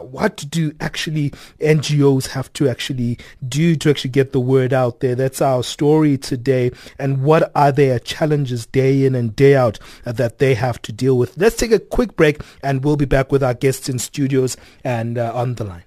what 0.00 0.44
do 0.48 0.72
actually 0.80 1.30
NGOs 1.60 2.28
have 2.28 2.52
to 2.54 2.68
actually 2.68 3.18
do 3.46 3.76
to 3.76 3.90
actually 3.90 4.10
get 4.10 4.32
the 4.32 4.40
word 4.40 4.72
out 4.72 5.00
there? 5.00 5.14
That's 5.14 5.42
our 5.42 5.62
story 5.62 6.16
today. 6.16 6.70
And 6.98 7.22
what 7.22 7.50
are 7.54 7.72
their 7.72 7.98
challenges 7.98 8.66
day 8.66 9.04
in 9.04 9.14
and 9.14 9.34
day 9.34 9.56
out 9.56 9.78
uh, 10.06 10.12
that 10.12 10.38
they 10.38 10.54
have 10.54 10.80
to 10.82 10.92
deal 10.92 11.18
with? 11.18 11.36
Let's 11.36 11.56
take 11.56 11.72
a 11.72 11.78
quick 11.78 12.16
break 12.16 12.42
and 12.62 12.84
we'll 12.84 12.96
be 12.96 13.04
back 13.04 13.32
with 13.32 13.42
our 13.42 13.54
guests 13.54 13.88
in 13.88 13.98
studios 13.98 14.56
and 14.84 15.18
uh, 15.18 15.32
on 15.34 15.54
the 15.54 15.64
line. 15.64 15.84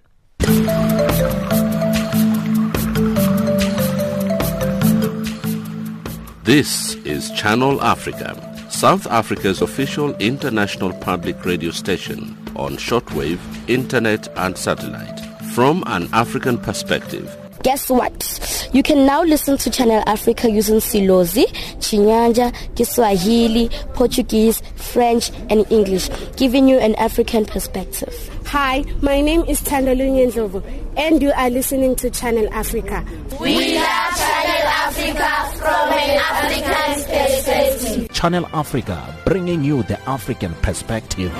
This 6.43 6.93
is 7.05 7.31
Channel 7.31 7.81
Africa, 7.81 8.69
South 8.69 9.07
Africa's 9.07 9.63
official 9.63 10.13
international 10.17 10.93
public 10.93 11.43
radio 11.43 11.71
station 11.71 12.37
on 12.55 12.77
shortwave, 12.77 13.39
internet, 13.69 14.27
and 14.37 14.57
satellite. 14.57 15.19
From 15.53 15.83
an 15.87 16.09
African 16.13 16.57
perspective, 16.57 17.35
guess 17.63 17.89
what? 17.89 18.69
You 18.73 18.83
can 18.83 19.05
now 19.07 19.23
listen 19.23 19.57
to 19.57 19.71
Channel 19.71 20.03
Africa 20.05 20.51
using 20.51 20.75
Silozi, 20.75 21.45
Chinyanja, 21.79 22.53
Kiswahili, 22.75 23.69
Portuguese, 23.93 24.61
French, 24.75 25.31
and 25.49 25.65
English, 25.71 26.09
giving 26.35 26.67
you 26.67 26.77
an 26.77 26.93
African 26.95 27.45
perspective. 27.45 28.13
Hi, 28.45 28.83
my 29.01 29.19
name 29.21 29.41
is 29.47 29.61
Tandolu 29.61 30.27
Ndlovu, 30.31 30.61
and 30.97 31.21
you 31.23 31.31
are 31.31 31.49
listening 31.49 31.95
to 31.95 32.09
Channel 32.11 32.47
Africa. 32.53 33.03
We 33.39 33.75
love 33.79 34.15
Channel 34.15 34.67
Africa 34.67 35.57
from 35.57 35.89
an 35.93 36.19
African 36.21 37.03
perspective. 37.03 38.11
Channel 38.11 38.47
Africa, 38.53 39.15
bringing 39.25 39.63
you 39.63 39.81
the 39.83 39.99
African 40.07 40.53
perspective. 40.61 41.33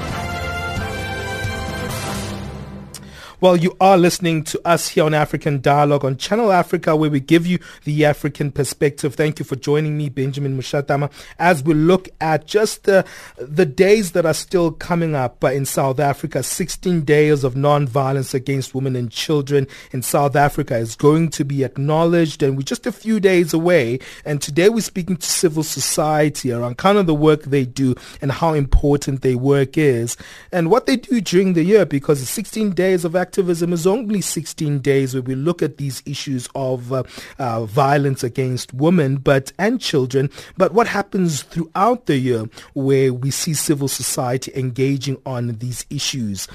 Well, 3.41 3.57
you 3.57 3.75
are 3.81 3.97
listening 3.97 4.45
to 4.45 4.61
us 4.65 4.87
here 4.87 5.03
on 5.03 5.13
African 5.13 5.59
Dialogue 5.59 6.05
on 6.05 6.15
Channel 6.15 6.53
Africa, 6.53 6.95
where 6.95 7.09
we 7.09 7.19
give 7.19 7.45
you 7.45 7.59
the 7.83 8.05
African 8.05 8.49
perspective. 8.49 9.15
Thank 9.15 9.39
you 9.39 9.45
for 9.45 9.57
joining 9.57 9.97
me, 9.97 10.07
Benjamin 10.07 10.57
Mushatama, 10.57 11.11
as 11.37 11.61
we 11.61 11.73
look 11.73 12.07
at 12.21 12.47
just 12.47 12.85
the, 12.85 13.03
the 13.37 13.65
days 13.65 14.13
that 14.13 14.25
are 14.25 14.33
still 14.33 14.71
coming 14.71 15.15
up 15.15 15.43
in 15.43 15.65
South 15.65 15.99
Africa. 15.99 16.43
16 16.43 17.01
days 17.01 17.43
of 17.43 17.57
non-violence 17.57 18.33
against 18.33 18.73
women 18.73 18.95
and 18.95 19.11
children 19.11 19.67
in 19.91 20.01
South 20.01 20.37
Africa 20.37 20.77
is 20.77 20.95
going 20.95 21.27
to 21.31 21.43
be 21.43 21.65
acknowledged, 21.65 22.41
and 22.41 22.55
we're 22.55 22.63
just 22.63 22.87
a 22.87 22.91
few 22.91 23.19
days 23.19 23.53
away. 23.53 23.99
And 24.23 24.41
today 24.41 24.69
we're 24.69 24.79
speaking 24.79 25.17
to 25.17 25.27
civil 25.27 25.63
society 25.63 26.53
around 26.53 26.77
kind 26.77 26.97
of 26.97 27.05
the 27.05 27.13
work 27.13 27.43
they 27.43 27.65
do 27.65 27.95
and 28.21 28.31
how 28.31 28.53
important 28.53 29.23
their 29.23 29.37
work 29.37 29.77
is 29.77 30.15
and 30.53 30.71
what 30.71 30.85
they 30.85 30.95
do 30.95 31.19
during 31.19 31.51
the 31.51 31.63
year 31.63 31.85
because 31.85 32.27
16 32.29 32.71
days 32.71 33.03
of 33.03 33.15
activism 33.25 33.73
is 33.73 33.87
only 33.87 34.21
16 34.21 34.79
days 34.79 35.15
where 35.15 35.23
we 35.23 35.33
look 35.33 35.63
at 35.63 35.77
these 35.77 36.03
issues 36.05 36.47
of 36.53 36.93
uh, 36.93 37.01
uh, 37.39 37.65
violence 37.65 38.23
against 38.23 38.71
women 38.71 39.15
but 39.17 39.51
and 39.57 39.81
children. 39.81 40.29
But 40.57 40.73
what 40.73 40.85
happens 40.85 41.41
throughout 41.41 42.05
the 42.05 42.17
year 42.17 42.47
where 42.75 43.11
we 43.11 43.31
see 43.31 43.55
civil 43.55 43.87
society 43.87 44.51
engaging 44.53 45.19
on 45.25 45.57
these 45.57 45.87
issues? 45.89 46.47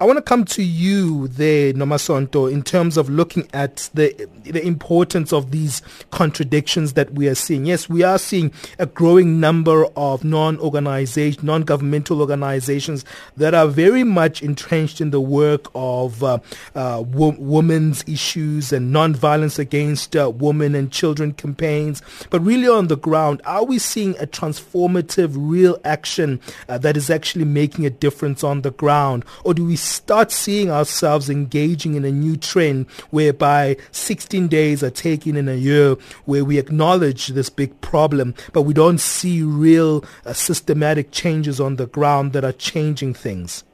I 0.00 0.04
want 0.04 0.18
to 0.18 0.22
come 0.22 0.44
to 0.44 0.62
you 0.62 1.28
there, 1.28 1.72
Nomasonto, 1.72 2.52
in 2.52 2.62
terms 2.62 2.98
of 2.98 3.08
looking 3.08 3.48
at 3.54 3.88
the 3.94 4.28
the 4.44 4.64
importance 4.66 5.32
of 5.32 5.50
these 5.50 5.80
contradictions 6.10 6.92
that 6.92 7.12
we 7.14 7.26
are 7.26 7.34
seeing. 7.34 7.64
Yes, 7.64 7.88
we 7.88 8.02
are 8.02 8.18
seeing 8.18 8.52
a 8.78 8.84
growing 8.86 9.40
number 9.40 9.86
of 9.96 10.24
non-organization, 10.24 11.46
non-governmental 11.46 12.20
organizations 12.20 13.04
that 13.36 13.54
are 13.54 13.66
very 13.66 14.04
much 14.04 14.42
entrenched 14.42 15.00
in 15.00 15.10
the 15.10 15.20
work 15.20 15.70
of 15.74 16.17
uh, 16.22 16.38
uh, 16.74 17.02
wo- 17.02 17.36
women's 17.38 18.04
issues 18.06 18.72
and 18.72 18.92
non-violence 18.92 19.58
against 19.58 20.16
uh, 20.16 20.30
women 20.30 20.74
and 20.74 20.90
children 20.92 21.32
campaigns. 21.32 22.02
But 22.30 22.40
really 22.40 22.68
on 22.68 22.88
the 22.88 22.96
ground, 22.96 23.42
are 23.44 23.64
we 23.64 23.78
seeing 23.78 24.16
a 24.18 24.26
transformative 24.26 25.32
real 25.34 25.78
action 25.84 26.40
uh, 26.68 26.78
that 26.78 26.96
is 26.96 27.10
actually 27.10 27.44
making 27.44 27.86
a 27.86 27.90
difference 27.90 28.42
on 28.44 28.62
the 28.62 28.70
ground? 28.70 29.24
Or 29.44 29.54
do 29.54 29.64
we 29.64 29.76
start 29.76 30.32
seeing 30.32 30.70
ourselves 30.70 31.30
engaging 31.30 31.94
in 31.94 32.04
a 32.04 32.10
new 32.10 32.36
trend 32.36 32.86
whereby 33.10 33.76
16 33.92 34.48
days 34.48 34.82
are 34.82 34.90
taken 34.90 35.36
in 35.36 35.48
a 35.48 35.54
year 35.54 35.96
where 36.24 36.44
we 36.44 36.58
acknowledge 36.58 37.28
this 37.28 37.50
big 37.50 37.78
problem, 37.80 38.34
but 38.52 38.62
we 38.62 38.74
don't 38.74 38.98
see 38.98 39.42
real 39.42 40.04
uh, 40.24 40.32
systematic 40.32 41.10
changes 41.10 41.60
on 41.60 41.76
the 41.76 41.86
ground 41.86 42.32
that 42.32 42.44
are 42.44 42.52
changing 42.52 43.14
things? 43.14 43.64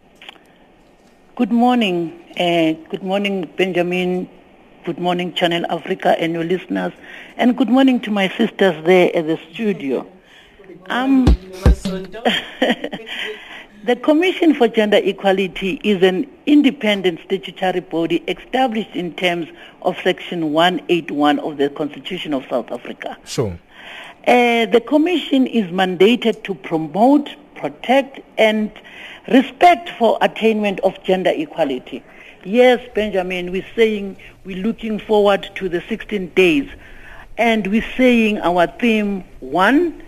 Good 1.36 1.50
morning. 1.50 2.12
Uh, 2.38 2.74
good 2.90 3.02
morning, 3.02 3.50
Benjamin. 3.56 4.28
Good 4.84 5.00
morning, 5.00 5.34
Channel 5.34 5.66
Africa 5.68 6.14
and 6.16 6.32
your 6.32 6.44
listeners. 6.44 6.92
And 7.36 7.56
good 7.56 7.68
morning 7.68 7.98
to 8.02 8.12
my 8.12 8.28
sisters 8.28 8.84
there 8.84 9.10
at 9.16 9.26
the 9.26 9.36
studio. 9.50 10.06
Um, 10.86 11.24
the 13.84 13.96
Commission 14.00 14.54
for 14.54 14.68
Gender 14.68 14.98
Equality 14.98 15.80
is 15.82 16.04
an 16.04 16.30
independent 16.46 17.18
statutory 17.24 17.80
body 17.80 18.22
established 18.28 18.94
in 18.94 19.12
terms 19.14 19.48
of 19.82 19.96
Section 20.04 20.52
181 20.52 21.40
of 21.40 21.56
the 21.56 21.68
Constitution 21.68 22.32
of 22.32 22.44
South 22.48 22.70
Africa. 22.70 23.18
Sure. 23.24 23.58
Uh, 24.28 24.66
the 24.66 24.80
Commission 24.86 25.48
is 25.48 25.64
mandated 25.72 26.44
to 26.44 26.54
promote, 26.54 27.28
protect, 27.56 28.20
and 28.38 28.70
Respect 29.28 29.88
for 29.98 30.18
attainment 30.20 30.80
of 30.80 31.02
gender 31.02 31.32
equality. 31.34 32.02
Yes, 32.44 32.86
Benjamin, 32.94 33.52
we're 33.52 33.66
saying 33.74 34.18
we're 34.44 34.62
looking 34.62 34.98
forward 34.98 35.48
to 35.54 35.68
the 35.68 35.80
16 35.88 36.28
days. 36.30 36.68
And 37.38 37.66
we're 37.66 37.86
saying 37.96 38.38
our 38.40 38.66
theme, 38.66 39.24
one, 39.40 40.02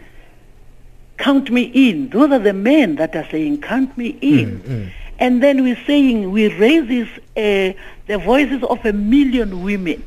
count 1.16 1.50
me 1.50 1.62
in. 1.62 2.10
Those 2.10 2.30
are 2.30 2.38
the 2.38 2.52
men 2.52 2.96
that 2.96 3.16
are 3.16 3.26
saying, 3.30 3.62
count 3.62 3.96
me 3.96 4.18
in. 4.20 4.60
Mm, 4.60 4.68
mm. 4.68 4.92
And 5.18 5.42
then 5.42 5.62
we're 5.62 5.82
saying 5.86 6.30
we 6.30 6.54
raise 6.54 7.08
uh, 7.08 7.72
the 8.06 8.18
voices 8.18 8.62
of 8.64 8.84
a 8.84 8.92
million 8.92 9.62
women. 9.62 10.04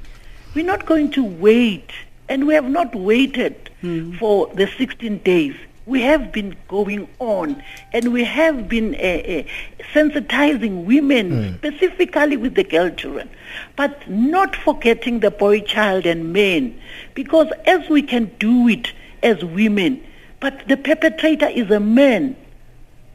We're 0.54 0.66
not 0.66 0.86
going 0.86 1.12
to 1.12 1.24
wait, 1.24 1.90
and 2.28 2.46
we 2.46 2.54
have 2.54 2.70
not 2.70 2.94
waited 2.94 3.72
mm. 3.82 4.18
for 4.20 4.48
the 4.54 4.68
16 4.78 5.18
days 5.20 5.56
we 5.90 6.02
have 6.02 6.32
been 6.32 6.56
going 6.68 7.10
on 7.18 7.62
and 7.92 8.14
we 8.14 8.24
have 8.24 8.70
been 8.70 8.94
uh, 8.94 8.98
uh, 8.98 9.44
sensitizing 9.92 10.86
women, 10.86 11.32
mm. 11.32 11.58
specifically 11.58 12.38
with 12.38 12.54
the 12.54 12.64
girl 12.64 12.92
children, 12.92 13.28
but 13.76 14.08
not 14.08 14.56
forgetting 14.56 15.20
the 15.20 15.32
boy 15.32 15.60
child 15.62 16.06
and 16.06 16.32
men, 16.32 16.80
because 17.16 17.48
as 17.66 17.90
we 17.90 18.04
can 18.04 18.26
do 18.38 18.68
it 18.68 18.94
as 19.24 19.44
women, 19.44 20.02
but 20.40 20.68
the 20.68 20.78
perpetrator 20.78 21.48
is 21.48 21.72
a 21.72 21.80
man. 21.80 22.36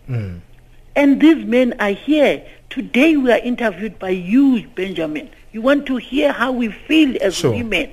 Mm. 0.09 0.41
And 0.97 1.21
these 1.21 1.45
men 1.45 1.75
are 1.79 1.91
here. 1.91 2.45
Today 2.71 3.17
we 3.17 3.31
are 3.31 3.39
interviewed 3.39 4.01
by 4.01 4.11
you, 4.11 4.67
Benjamin. 4.75 5.31
You 5.53 5.63
want 5.63 5.87
to 5.87 5.97
hear 5.97 6.33
how 6.33 6.51
we 6.51 6.69
feel 6.71 7.17
as 7.23 7.37
sure. 7.37 7.53
women. 7.53 7.91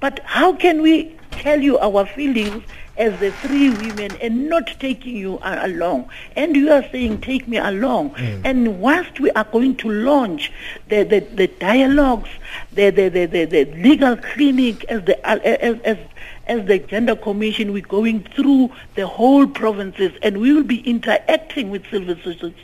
But 0.00 0.20
how 0.24 0.54
can 0.54 0.80
we 0.80 1.14
tell 1.30 1.60
you 1.60 1.78
our 1.78 2.06
feelings 2.06 2.62
as 2.96 3.18
the 3.20 3.32
three 3.32 3.70
women 3.70 4.16
and 4.20 4.48
not 4.48 4.66
taking 4.78 5.16
you 5.16 5.38
along. 5.42 6.08
And 6.36 6.54
you 6.54 6.70
are 6.70 6.84
saying, 6.90 7.20
take 7.20 7.48
me 7.48 7.56
along. 7.56 8.10
Mm. 8.10 8.40
And 8.44 8.80
whilst 8.80 9.20
we 9.20 9.30
are 9.32 9.44
going 9.44 9.76
to 9.76 9.90
launch 9.90 10.52
the, 10.88 11.02
the, 11.02 11.20
the 11.20 11.46
dialogues, 11.46 12.28
the, 12.72 12.90
the, 12.90 13.08
the, 13.08 13.26
the, 13.26 13.44
the 13.44 13.64
legal 13.76 14.16
clinic 14.16 14.84
as 14.84 15.04
the, 15.04 15.18
uh, 15.28 15.38
as, 15.44 15.80
as, 15.80 15.98
as 16.46 16.66
the 16.66 16.78
gender 16.78 17.16
commission, 17.16 17.72
we're 17.72 17.82
going 17.82 18.22
through 18.22 18.70
the 18.94 19.06
whole 19.06 19.46
provinces 19.46 20.12
and 20.22 20.38
we 20.38 20.52
will 20.52 20.62
be 20.62 20.80
interacting 20.80 21.70
with 21.70 21.84
civil 21.90 22.16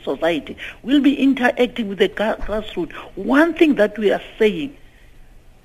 society. 0.03 0.55
We'll 0.83 1.01
be 1.01 1.15
interacting 1.21 1.89
with 1.89 1.97
the 1.97 2.09
grassroots. 2.09 2.93
One 3.15 3.53
thing 3.53 3.75
that 3.75 3.97
we 3.97 4.11
are 4.11 4.21
saying, 4.37 4.77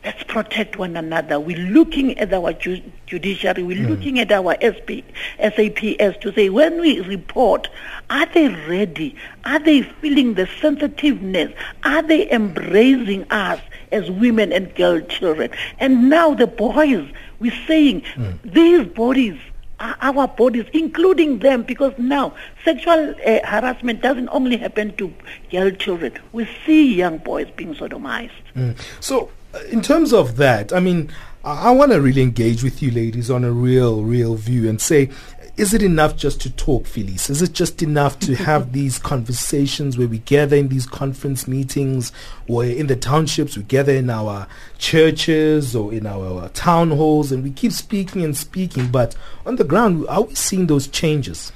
let's 0.07 0.23
protect 0.23 0.79
one 0.79 0.97
another. 0.97 1.41
We're 1.41 1.59
looking 1.59 2.17
at 2.19 2.33
our 2.33 2.53
ju- 2.53 2.81
judiciary. 3.07 3.65
We're 3.65 3.89
looking 3.89 4.21
at 4.21 4.31
our 4.31 4.57
SP, 4.63 5.03
SAPS 5.41 6.17
to 6.21 6.33
say 6.33 6.49
when 6.49 6.81
we 6.81 7.01
report, 7.01 7.69
are 8.09 8.27
they 8.27 8.49
ready? 8.69 9.17
Are 9.45 9.59
they 9.59 9.83
feeling 9.83 10.35
the 10.35 10.49
sensitiveness? 10.61 11.53
Are 11.83 12.03
they 12.03 12.31
embracing 12.31 13.29
us 13.33 13.61
as 13.91 14.09
women 14.09 14.53
and 14.53 14.73
girl 14.77 15.01
children? 15.01 15.51
And 15.81 16.09
now 16.09 16.35
the 16.35 16.47
boys, 16.47 17.11
we're 17.41 17.67
saying 17.67 18.05
these 18.45 18.87
bodies 18.87 19.37
are 19.81 19.97
our 20.01 20.29
bodies, 20.29 20.67
including 20.73 21.41
them, 21.41 21.65
because 21.65 21.93
now 21.99 22.33
sexual 22.65 23.11
uh, 23.27 23.41
harassment 23.45 24.03
doesn't 24.03 24.29
only 24.29 24.57
happen 24.57 24.97
to 24.97 25.13
girl 25.51 25.71
children. 25.73 26.13
We 26.33 26.49
see 26.65 26.95
young 26.95 27.19
boys 27.19 27.49
being 27.57 27.75
sodomized. 27.75 28.31
Mm. 28.55 28.79
So, 29.01 29.31
in 29.71 29.83
terms 29.83 30.13
of 30.13 30.37
that, 30.37 30.73
I 30.73 30.81
mean, 30.81 31.11
I, 31.45 31.69
I 31.69 31.71
want 31.71 31.93
to 31.93 32.01
really 32.01 32.23
engage 32.23 32.63
with 32.63 32.83
you 32.83 32.91
ladies 32.91 33.31
on 33.31 33.45
a 33.45 33.53
real, 33.53 34.03
real 34.03 34.35
view 34.35 34.69
and 34.69 34.81
say, 34.81 35.11
is 35.57 35.73
it 35.73 35.83
enough 35.83 36.17
just 36.17 36.41
to 36.43 36.51
talk, 36.51 36.87
Phyllis? 36.87 37.31
Is 37.31 37.41
it 37.41 37.55
just 37.55 37.83
enough 37.83 38.19
to 38.21 38.35
have 38.37 38.73
these 38.73 38.99
conversations 38.99 39.97
where 39.97 40.09
we 40.09 40.19
gather 40.19 40.57
in 40.57 40.69
these 40.69 40.87
conference 40.87 41.49
meetings 41.49 42.13
or 42.47 42.65
in 42.65 42.89
the 42.89 42.97
townships, 42.97 43.57
we 43.57 43.63
gather 43.63 43.93
in 43.93 44.11
our 44.11 44.47
churches 44.79 45.75
or 45.75 45.93
in 45.95 46.07
our 46.07 46.51
town 46.51 46.91
halls 46.91 47.33
and 47.33 47.43
we 47.43 47.51
keep 47.51 47.73
speaking 47.73 48.23
and 48.23 48.37
speaking, 48.37 48.89
but 48.89 49.17
on 49.47 49.57
the 49.57 49.65
ground, 49.65 50.07
are 50.09 50.23
we 50.23 50.35
seeing 50.35 50.67
those 50.67 50.89
changes? 50.89 51.53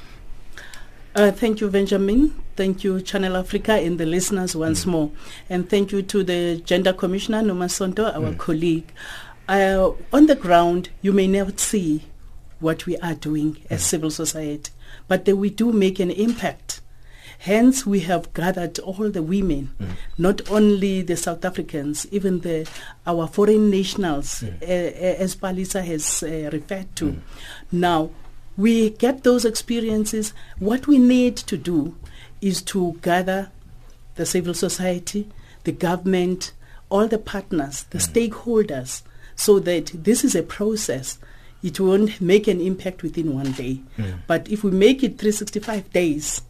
Uh, 1.14 1.30
thank 1.30 1.60
you, 1.60 1.68
Benjamin. 1.68 2.40
Thank 2.60 2.84
you, 2.84 3.00
Channel 3.00 3.38
Africa, 3.38 3.72
and 3.72 3.98
the 3.98 4.04
listeners 4.04 4.54
once 4.54 4.84
more. 4.84 5.10
And 5.48 5.70
thank 5.70 5.92
you 5.92 6.02
to 6.02 6.22
the 6.22 6.60
Gender 6.62 6.92
Commissioner, 6.92 7.40
Nomasonto, 7.40 8.14
our 8.14 8.34
colleague. 8.34 8.92
Uh, 9.48 9.92
on 10.12 10.26
the 10.26 10.34
ground, 10.34 10.90
you 11.00 11.14
may 11.14 11.26
not 11.26 11.58
see 11.58 12.04
what 12.58 12.84
we 12.84 12.98
are 12.98 13.14
doing 13.14 13.56
as 13.70 13.82
civil 13.82 14.10
society, 14.10 14.70
but 15.08 15.24
that 15.24 15.36
we 15.36 15.48
do 15.48 15.72
make 15.72 15.98
an 16.00 16.10
impact. 16.10 16.82
Hence, 17.38 17.86
we 17.86 18.00
have 18.00 18.34
gathered 18.34 18.78
all 18.80 19.08
the 19.08 19.22
women, 19.22 19.74
not 20.18 20.50
only 20.50 21.00
the 21.00 21.16
South 21.16 21.46
Africans, 21.46 22.06
even 22.12 22.40
the 22.40 22.68
our 23.06 23.26
foreign 23.26 23.70
nationals, 23.70 24.42
uh, 24.42 24.46
uh, 24.60 24.66
as 24.66 25.34
Palisa 25.34 25.82
has 25.82 26.22
uh, 26.22 26.50
referred 26.52 26.94
to. 26.96 27.22
Now, 27.72 28.10
we 28.58 28.90
get 28.90 29.24
those 29.24 29.46
experiences. 29.46 30.34
What 30.58 30.86
we 30.86 30.98
need 30.98 31.38
to 31.38 31.56
do 31.56 31.96
is 32.40 32.62
to 32.62 32.98
gather 33.02 33.50
the 34.16 34.26
civil 34.26 34.54
society, 34.54 35.28
the 35.64 35.72
government, 35.72 36.52
all 36.88 37.06
the 37.06 37.18
partners, 37.18 37.84
the 37.90 37.98
mm. 37.98 38.30
stakeholders, 38.30 39.02
so 39.36 39.58
that 39.60 39.86
this 39.94 40.24
is 40.24 40.34
a 40.34 40.42
process. 40.42 41.18
It 41.62 41.78
won't 41.78 42.20
make 42.20 42.48
an 42.48 42.60
impact 42.60 43.02
within 43.02 43.34
one 43.34 43.52
day. 43.52 43.80
Mm. 43.98 44.20
But 44.26 44.48
if 44.48 44.64
we 44.64 44.70
make 44.70 45.02
it 45.02 45.18
365 45.18 45.92
days, 45.92 46.42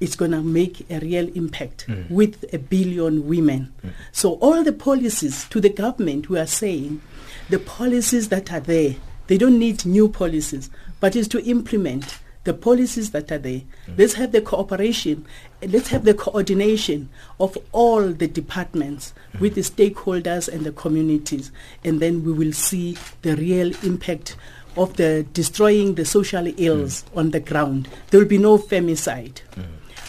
it's 0.00 0.16
going 0.16 0.32
to 0.32 0.42
make 0.42 0.90
a 0.90 0.98
real 1.00 1.28
impact 1.34 1.86
Mm. 1.86 2.10
with 2.10 2.44
a 2.52 2.58
billion 2.58 3.26
women. 3.26 3.72
Mm. 3.84 3.92
So 4.12 4.34
all 4.34 4.62
the 4.62 4.72
policies 4.72 5.46
to 5.50 5.60
the 5.60 5.70
government, 5.70 6.28
we 6.28 6.38
are 6.38 6.46
saying, 6.46 7.00
the 7.48 7.58
policies 7.58 8.28
that 8.28 8.52
are 8.52 8.60
there, 8.60 8.96
they 9.28 9.38
don't 9.38 9.58
need 9.58 9.86
new 9.86 10.08
policies, 10.08 10.68
but 11.00 11.16
is 11.16 11.28
to 11.28 11.42
implement 11.44 12.18
the 12.46 12.54
policies 12.54 13.10
that 13.10 13.30
are 13.30 13.38
there. 13.38 13.60
Mm. 13.86 13.98
Let's 13.98 14.14
have 14.14 14.32
the 14.32 14.40
cooperation, 14.40 15.26
let's 15.60 15.88
have 15.88 16.04
the 16.04 16.14
coordination 16.14 17.10
of 17.38 17.58
all 17.72 18.08
the 18.08 18.28
departments 18.28 19.12
mm. 19.34 19.40
with 19.40 19.56
the 19.56 19.60
stakeholders 19.60 20.48
and 20.48 20.64
the 20.64 20.72
communities, 20.72 21.50
and 21.84 22.00
then 22.00 22.24
we 22.24 22.32
will 22.32 22.52
see 22.52 22.96
the 23.22 23.36
real 23.36 23.74
impact 23.84 24.36
of 24.76 24.96
the 24.96 25.26
destroying 25.32 25.96
the 25.96 26.04
social 26.04 26.46
ills 26.56 27.02
mm. 27.02 27.16
on 27.18 27.30
the 27.32 27.40
ground. 27.40 27.88
There 28.10 28.20
will 28.20 28.28
be 28.28 28.38
no 28.38 28.58
femicide. 28.58 29.40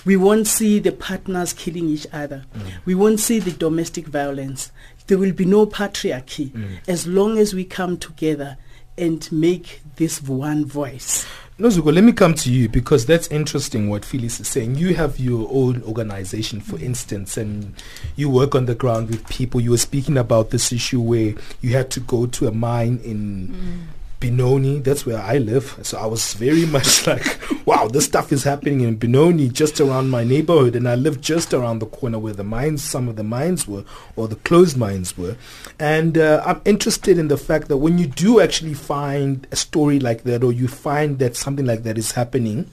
We 0.05 0.15
won't 0.15 0.47
see 0.47 0.79
the 0.79 0.93
partners 0.93 1.51
killing 1.51 1.89
each 1.89 2.07
other. 2.13 2.45
We 2.85 2.95
won't 2.95 3.19
see 3.19 3.39
the 3.39 3.51
domestic 3.51 4.07
violence. 4.07 4.71
There 5.07 5.17
will 5.17 5.33
be 5.33 5.43
no 5.43 5.65
patriarchy 5.65 6.79
as 6.87 7.07
long 7.07 7.37
as 7.37 7.53
we 7.53 7.65
come 7.65 7.97
together 7.97 8.57
and 8.97 9.29
make 9.33 9.81
this 9.97 10.21
one 10.21 10.63
voice. 10.65 11.25
Nozuko, 11.59 11.91
let 11.91 12.03
me 12.03 12.11
come 12.11 12.35
to 12.35 12.51
you 12.53 12.69
because 12.69 13.07
that's 13.07 13.27
interesting 13.29 13.89
what 13.89 14.05
Phyllis 14.05 14.39
is 14.39 14.47
saying. 14.47 14.75
You 14.75 14.93
have 14.93 15.19
your 15.19 15.49
own 15.51 15.81
organization, 15.81 16.61
for 16.61 16.77
instance, 16.77 17.35
and 17.35 17.73
you 18.15 18.29
work 18.29 18.53
on 18.53 18.67
the 18.67 18.75
ground 18.75 19.09
with 19.09 19.27
people. 19.27 19.59
You 19.59 19.71
were 19.71 19.77
speaking 19.77 20.17
about 20.17 20.51
this 20.51 20.71
issue 20.71 21.01
where 21.01 21.33
you 21.61 21.71
had 21.71 21.89
to 21.91 21.99
go 21.99 22.27
to 22.27 22.47
a 22.47 22.51
mine 22.51 22.99
in 23.03 23.47
mm. 23.47 23.96
Benoni. 24.19 24.79
That's 24.79 25.05
where 25.05 25.19
I 25.19 25.37
live. 25.37 25.77
So 25.83 25.97
I 25.97 26.05
was 26.05 26.33
very 26.33 26.65
much 26.77 27.05
like, 27.07 27.39
wow, 27.65 27.87
this 27.87 28.05
stuff 28.05 28.31
is 28.31 28.43
happening 28.43 28.81
in 28.81 28.95
Benoni, 28.97 29.49
just 29.49 29.79
around 29.79 30.09
my 30.09 30.23
neighborhood. 30.23 30.75
And 30.75 30.87
I 30.87 30.95
live 30.95 31.21
just 31.21 31.53
around 31.53 31.79
the 31.79 31.85
corner 31.85 32.19
where 32.19 32.33
the 32.33 32.43
mines, 32.43 32.83
some 32.83 33.07
of 33.07 33.15
the 33.15 33.23
mines 33.23 33.67
were, 33.67 33.83
or 34.15 34.27
the 34.27 34.35
closed 34.37 34.77
mines 34.77 35.17
were. 35.17 35.37
And 35.79 36.17
uh, 36.17 36.43
I'm 36.45 36.61
interested 36.65 37.17
in 37.17 37.27
the 37.27 37.37
fact 37.37 37.67
that 37.67 37.77
when 37.77 37.97
you 37.97 38.07
do 38.07 38.39
actually 38.39 38.73
find 38.73 39.47
a 39.51 39.55
story 39.55 39.99
like 39.99 40.23
that, 40.23 40.43
or 40.43 40.51
you 40.51 40.67
find 40.67 41.19
that 41.19 41.35
something 41.35 41.65
like 41.65 41.83
that 41.83 41.97
is 41.97 42.13
happening, 42.13 42.69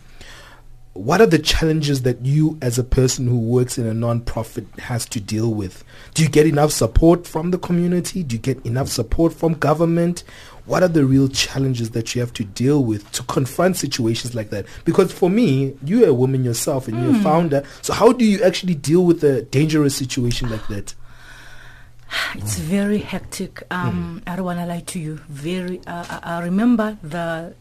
what 0.94 1.20
are 1.20 1.26
the 1.26 1.40
challenges 1.40 2.02
that 2.02 2.24
you 2.24 2.57
as 2.62 2.78
a 2.78 2.85
person 2.85 3.26
who 3.26 3.37
works 3.37 3.78
in 3.78 3.87
a 3.87 3.92
non-profit 3.92 4.64
has 4.78 5.04
to 5.04 5.18
deal 5.18 5.52
with 5.52 5.83
do 6.14 6.22
you 6.22 6.28
get 6.28 6.46
enough 6.46 6.70
support 6.70 7.26
from 7.26 7.50
the 7.50 7.59
community 7.59 8.22
do 8.22 8.37
you 8.37 8.40
get 8.40 8.64
enough 8.64 8.87
support 8.87 9.33
from 9.33 9.54
government 9.54 10.22
what 10.66 10.83
are 10.83 10.88
the 10.88 11.05
real 11.05 11.29
challenges 11.29 11.90
that 11.90 12.14
you 12.14 12.20
have 12.20 12.33
to 12.33 12.44
deal 12.44 12.83
with 12.85 13.11
to 13.12 13.22
confront 13.24 13.77
situations 13.77 14.35
like 14.35 14.48
that 14.50 14.64
because 14.85 15.12
for 15.12 15.29
me 15.29 15.77
you're 15.85 16.09
a 16.09 16.14
woman 16.14 16.42
yourself 16.44 16.88
and 16.88 16.96
you're 17.03 17.11
a 17.11 17.18
Mm. 17.18 17.22
founder 17.22 17.62
so 17.83 17.92
how 17.92 18.12
do 18.12 18.24
you 18.24 18.42
actually 18.42 18.74
deal 18.74 19.05
with 19.05 19.22
a 19.24 19.42
dangerous 19.42 19.94
situation 19.96 20.48
like 20.50 20.66
that 20.68 20.94
It's 22.35 22.59
very 22.59 22.98
hectic. 22.98 23.62
Um, 23.70 24.22
I 24.27 24.37
don't 24.37 24.44
want 24.44 24.59
to 24.61 24.66
lie 24.66 24.81
to 24.92 24.98
you. 25.00 25.20
Very. 25.29 25.81
Uh, 25.87 26.05
I 26.22 26.37
I 26.37 26.42
remember 26.42 26.96
the 27.03 27.55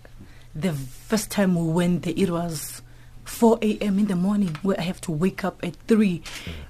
the 0.53 0.73
first 0.73 1.31
time 1.31 1.55
we 1.55 1.71
went 1.71 2.03
there. 2.03 2.13
It 2.15 2.29
was 2.29 2.81
4 3.25 3.57
a.m. 3.61 3.97
in 3.99 4.07
the 4.07 4.15
morning, 4.15 4.55
where 4.61 4.77
I 4.79 4.83
have 4.83 4.99
to 5.01 5.11
wake 5.11 5.43
up 5.43 5.63
at 5.63 5.75
three, 5.87 6.21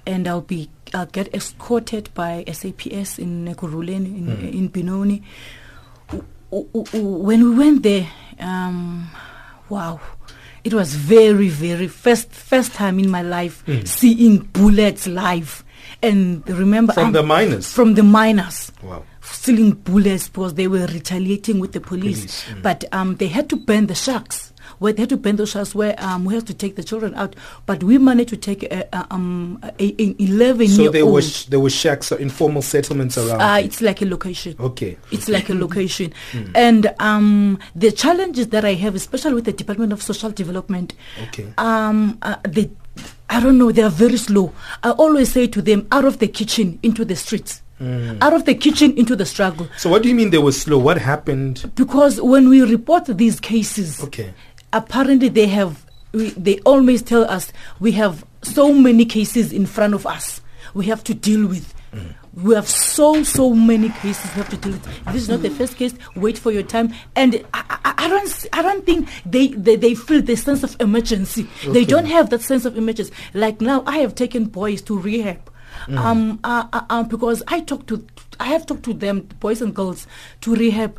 and 0.06 0.26
I'll 0.28 0.40
be 0.40 0.70
I'll 0.94 1.06
get 1.18 1.34
escorted 1.34 2.08
by 2.14 2.44
SAPS 2.46 3.18
in 3.18 3.52
Kuruleni 3.54 4.16
in, 4.16 4.26
Mm. 4.28 4.54
in 4.54 4.68
Benoni. 4.68 5.22
When 6.62 7.50
we 7.50 7.56
went 7.56 7.82
there, 7.82 8.08
um, 8.38 9.10
wow. 9.68 10.00
It 10.62 10.72
was 10.72 10.94
very, 10.94 11.48
very 11.48 11.88
first 11.88 12.30
first 12.30 12.72
time 12.72 12.98
in 12.98 13.10
my 13.10 13.20
life 13.22 13.62
Mm. 13.66 13.86
seeing 13.86 14.38
bullets 14.38 15.06
live. 15.06 15.62
And 16.02 16.48
remember 16.48 16.92
From 16.94 17.04
I'm- 17.04 17.12
the 17.12 17.22
miners? 17.22 17.70
From 17.72 17.94
the 17.94 18.02
miners. 18.02 18.72
Wow. 18.82 19.02
Stealing 19.20 19.72
bullets 19.72 20.28
because 20.28 20.54
they 20.54 20.66
were 20.68 20.86
retaliating 20.86 21.58
with 21.60 21.72
the 21.72 21.80
police. 21.80 22.20
Police, 22.20 22.44
mm. 22.50 22.62
But 22.62 22.84
um, 22.92 23.16
they 23.16 23.26
had 23.28 23.48
to 23.50 23.56
burn 23.56 23.86
the 23.88 23.94
sharks. 23.94 24.52
Where 24.78 24.92
they 24.92 25.02
had 25.02 25.08
to 25.10 25.16
burn 25.16 25.36
those 25.36 25.50
sharks 25.50 25.74
where 25.74 25.94
um, 25.98 26.24
we 26.24 26.34
had 26.34 26.46
to 26.46 26.54
take 26.54 26.76
the 26.76 26.84
children 26.84 27.14
out. 27.14 27.34
But 27.66 27.82
we 27.84 27.98
managed 27.98 28.30
to 28.30 28.36
take 28.36 28.62
a, 28.64 28.88
a, 28.92 29.06
um, 29.10 29.58
a, 29.78 30.02
a 30.02 30.14
11 30.22 30.68
so 30.68 30.82
year 30.82 30.90
there 30.90 31.04
old. 31.04 31.22
sh- 31.24 31.44
there 31.44 31.60
were 31.60 31.70
shacks 31.70 32.10
or 32.12 32.16
informal 32.18 32.62
settlements 32.62 33.16
around 33.18 33.40
Uh, 33.40 33.58
it's 33.64 33.80
like 33.80 34.02
a 34.02 34.06
location. 34.06 34.54
okay 34.58 34.96
It's 35.10 35.28
like 35.28 35.48
a 35.50 35.54
location. 35.54 36.12
Mm. 36.32 36.50
And 36.54 36.94
um, 36.98 37.58
the 37.76 37.92
challenges 37.92 38.48
that 38.48 38.64
I 38.64 38.74
have, 38.74 38.94
especially 38.94 39.34
with 39.34 39.44
the 39.44 39.52
Department 39.52 39.92
of 39.92 40.02
Social 40.02 40.30
Development, 40.30 40.94
okay 41.28 41.46
um, 41.58 42.18
uh, 42.22 42.36
they, 42.48 42.70
I 43.30 43.40
don't 43.40 43.58
know, 43.58 43.70
they 43.72 43.82
are 43.82 43.90
very 43.90 44.16
slow. 44.16 44.52
I 44.82 44.90
always 44.90 45.32
say 45.32 45.46
to 45.48 45.62
them, 45.62 45.86
out 45.92 46.04
of 46.04 46.18
the 46.18 46.26
kitchen 46.28 46.78
into 46.82 47.04
the 47.04 47.14
streets. 47.16 47.62
Mm. 47.80 48.22
Out 48.22 48.32
of 48.32 48.44
the 48.46 48.54
kitchen 48.54 48.96
into 48.96 49.14
the 49.16 49.26
struggle. 49.26 49.68
so 49.76 49.90
what 49.90 50.02
do 50.02 50.08
you 50.08 50.14
mean 50.14 50.30
they 50.30 50.38
were 50.38 50.52
slow 50.52 50.78
what 50.78 50.96
happened 50.98 51.70
Because 51.74 52.20
when 52.20 52.48
we 52.48 52.62
report 52.62 53.06
these 53.06 53.38
cases, 53.40 54.02
okay 54.02 54.32
apparently 54.74 55.28
they 55.30 55.46
have, 55.46 55.86
we, 56.12 56.30
they 56.30 56.58
always 56.66 57.02
tell 57.02 57.24
us 57.24 57.52
we 57.80 57.92
have 57.92 58.24
so 58.42 58.72
many 58.72 59.04
cases 59.06 59.52
in 59.52 59.66
front 59.66 59.94
of 59.94 60.06
us. 60.06 60.40
we 60.74 60.86
have 60.86 61.02
to 61.04 61.14
deal 61.14 61.46
with. 61.46 61.72
We 62.34 62.56
have 62.56 62.68
so 62.68 63.22
so 63.22 63.54
many 63.54 63.90
cases 63.90 64.24
we 64.34 64.42
have 64.42 64.48
to 64.50 64.56
deal 64.56 64.72
with. 64.72 65.04
This 65.12 65.22
is 65.22 65.28
not 65.28 65.42
the 65.42 65.50
first 65.50 65.76
case. 65.76 65.94
Wait 66.16 66.36
for 66.36 66.50
your 66.50 66.64
time. 66.64 66.92
And 67.14 67.44
I, 67.54 67.62
I, 67.84 67.94
I 68.04 68.08
don't 68.08 68.46
I 68.52 68.62
don't 68.62 68.84
think 68.84 69.08
they, 69.24 69.48
they, 69.48 69.76
they 69.76 69.94
feel 69.94 70.20
the 70.20 70.34
sense 70.34 70.64
of 70.64 70.76
emergency. 70.80 71.48
They 71.68 71.84
don't 71.84 72.06
have 72.06 72.30
that 72.30 72.42
sense 72.42 72.64
of 72.64 72.76
emergency. 72.76 73.12
Like 73.34 73.60
now, 73.60 73.84
I 73.86 73.98
have 73.98 74.16
taken 74.16 74.46
boys 74.46 74.82
to 74.82 74.98
rehab. 74.98 75.48
Mm. 75.86 75.98
Um, 75.98 76.40
uh, 76.42 76.66
uh, 76.72 76.82
uh, 76.90 77.02
because 77.04 77.42
I 77.46 77.60
talk 77.60 77.86
to, 77.86 78.04
I 78.40 78.46
have 78.46 78.66
talked 78.66 78.84
to 78.84 78.94
them, 78.94 79.28
boys 79.38 79.62
and 79.62 79.74
girls, 79.74 80.06
to 80.40 80.54
rehab. 80.54 80.98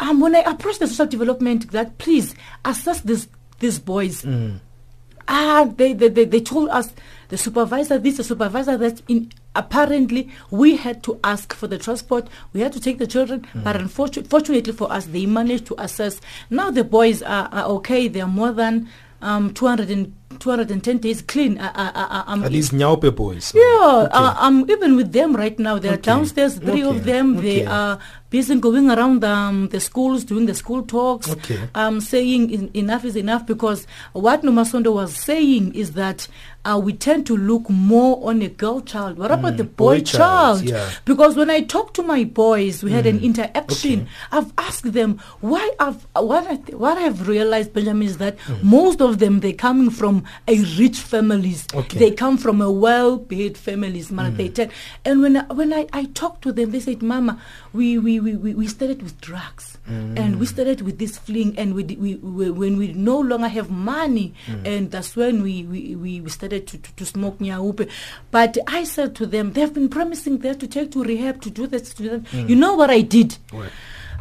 Um, 0.00 0.20
when 0.20 0.34
I 0.34 0.40
approached 0.40 0.80
the 0.80 0.86
social 0.86 1.06
development, 1.06 1.70
that 1.72 1.98
please 1.98 2.34
assess 2.64 3.00
this 3.00 3.28
these 3.60 3.78
boys. 3.78 4.22
Mm. 4.22 4.60
Ah, 5.26 5.72
they, 5.76 5.94
they, 5.94 6.08
they, 6.08 6.26
they 6.26 6.40
told 6.40 6.68
us 6.68 6.92
the 7.28 7.38
supervisor 7.38 7.98
this, 7.98 8.18
the 8.18 8.24
supervisor 8.24 8.76
that. 8.76 9.00
In 9.08 9.30
apparently, 9.56 10.28
we 10.50 10.76
had 10.76 11.02
to 11.04 11.18
ask 11.22 11.54
for 11.54 11.66
the 11.66 11.78
transport. 11.78 12.28
We 12.52 12.60
had 12.60 12.72
to 12.72 12.80
take 12.80 12.98
the 12.98 13.06
children, 13.06 13.46
but 13.54 13.76
unfortunately, 13.76 14.28
fortunately 14.28 14.72
for 14.72 14.90
us, 14.90 15.06
they 15.06 15.26
managed 15.26 15.66
to 15.66 15.80
assess. 15.80 16.20
Now 16.50 16.70
the 16.70 16.84
boys 16.84 17.22
are, 17.22 17.48
are 17.52 17.64
okay. 17.76 18.08
They 18.08 18.20
are 18.20 18.28
more 18.28 18.52
than 18.52 18.88
um 19.22 19.52
200 19.52 19.90
and, 19.90 20.12
210 20.40 20.98
days 20.98 21.22
clean. 21.22 21.58
Uh, 21.58 21.70
uh, 21.74 21.92
uh, 21.94 22.24
um, 22.26 22.42
Are 22.44 22.48
these 22.48 22.70
Nyaope 22.70 23.14
boys? 23.14 23.52
yeah, 23.54 24.08
uh, 24.10 24.34
I'm 24.36 24.68
even 24.70 24.96
with 24.96 25.12
them 25.12 25.34
right 25.36 25.56
now. 25.58 25.78
They're 25.78 25.92
Okay. 25.92 26.02
downstairs, 26.02 26.54
three 26.56 26.82
Okay. 26.84 26.98
of 26.98 27.04
them. 27.04 27.36
They 27.40 27.64
are 27.64 27.98
busy 28.30 28.56
going 28.58 28.90
around 28.90 29.22
um, 29.24 29.68
the 29.68 29.78
schools, 29.78 30.24
doing 30.24 30.46
the 30.46 30.54
school 30.54 30.82
talks, 30.82 31.30
Okay. 31.30 31.60
um, 31.76 32.00
saying 32.00 32.52
en- 32.52 32.70
enough 32.74 33.04
is 33.04 33.14
enough 33.16 33.46
because 33.46 33.86
what 34.12 34.42
Nomasonto 34.42 34.92
was 34.92 35.14
saying 35.14 35.72
is 35.74 35.92
that 35.92 36.26
uh, 36.64 36.80
we 36.82 36.92
tend 36.94 37.26
to 37.26 37.36
look 37.36 37.68
more 37.68 38.26
on 38.28 38.40
a 38.42 38.48
girl 38.48 38.80
child. 38.80 39.18
What 39.18 39.30
about 39.30 39.54
Mm, 39.54 39.56
the 39.58 39.64
boy, 39.64 39.98
boy 39.98 40.00
child, 40.04 40.58
child? 40.60 40.70
yeah. 40.70 40.90
Because 41.04 41.36
when 41.36 41.50
I 41.50 41.60
talk 41.62 41.92
to 41.94 42.02
my 42.02 42.24
boys, 42.24 42.82
we 42.82 42.90
had 42.90 43.06
an 43.06 43.18
Mm, 43.20 43.24
interaction. 43.24 44.08
I've 44.32 44.52
asked 44.58 44.92
them 44.92 45.18
why. 45.40 45.64
I've 45.78 46.06
what 46.14 46.46
I 46.46 46.56
th- 46.56 46.78
what 46.78 46.96
I've 46.98 47.28
realized, 47.28 47.72
Benjamin, 47.74 48.06
is 48.08 48.16
that 48.18 48.38
Mm. 48.48 48.62
most 48.62 49.00
of 49.02 49.18
them 49.18 49.40
they're 49.40 49.52
coming 49.52 49.90
from 49.90 50.24
a 50.48 50.56
rich 50.78 50.98
families. 50.98 51.66
Okay. 51.74 51.98
They 51.98 52.10
come 52.12 52.36
from 52.38 52.60
a 52.60 52.70
well-paid 52.70 53.56
families, 53.58 54.10
man. 54.10 54.32
Mm. 54.32 54.36
They 54.54 54.68
and 55.04 55.20
when 55.20 55.36
I, 55.36 55.44
when 55.52 55.72
I, 55.72 55.86
I 55.92 56.04
talk 56.14 56.40
to 56.42 56.52
them, 56.52 56.70
they 56.70 56.80
said, 56.80 57.02
"Mama, 57.02 57.40
we 57.72 57.98
we, 57.98 58.20
we, 58.20 58.54
we 58.54 58.66
started 58.66 59.02
with 59.02 59.20
drugs, 59.20 59.76
and 59.86 60.38
we 60.40 60.46
Mm. 60.46 60.48
started 60.54 60.80
with 60.82 60.98
this 60.98 61.18
fling, 61.18 61.58
and 61.58 61.74
we, 61.74 61.82
we, 61.84 62.14
we 62.16 62.50
when 62.50 62.76
we 62.78 62.92
no 62.92 63.18
longer 63.18 63.48
have 63.48 63.68
money, 63.70 64.32
Mm. 64.46 64.66
and 64.66 64.90
that's 64.90 65.16
when 65.16 65.42
we 65.42 65.64
we, 65.64 65.94
we 65.96 66.20
we 66.20 66.30
to, 66.60 66.78
to, 66.78 66.96
to 66.96 67.04
smoke 67.06 67.38
nyaope. 67.38 67.88
But 68.30 68.58
I 68.66 68.84
said 68.84 69.14
to 69.16 69.26
them, 69.26 69.52
they've 69.52 69.72
been 69.72 69.88
promising 69.88 70.38
they 70.38 70.48
have 70.48 70.58
to 70.58 70.66
take 70.66 70.90
to 70.92 71.02
rehab 71.04 71.40
to 71.42 71.50
do 71.50 71.66
this 71.66 71.94
to 71.94 72.02
do 72.02 72.08
that. 72.10 72.24
Mm. 72.24 72.48
You 72.48 72.56
know 72.56 72.74
what 72.74 72.90
I 72.90 73.00
did? 73.02 73.36
What? 73.50 73.70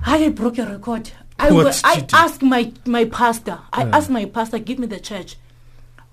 I 0.05 0.29
broke 0.29 0.57
a 0.57 0.65
record. 0.65 1.11
I, 1.39 1.51
What 1.51 1.81
I 1.83 2.05
asked 2.13 2.41
my, 2.41 2.71
my 2.85 3.05
pastor, 3.05 3.59
I 3.71 3.83
Mm. 3.85 3.93
asked 3.93 4.09
my 4.09 4.25
pastor, 4.25 4.59
give 4.59 4.79
me 4.79 4.87
the 4.87 4.99
church. 4.99 5.37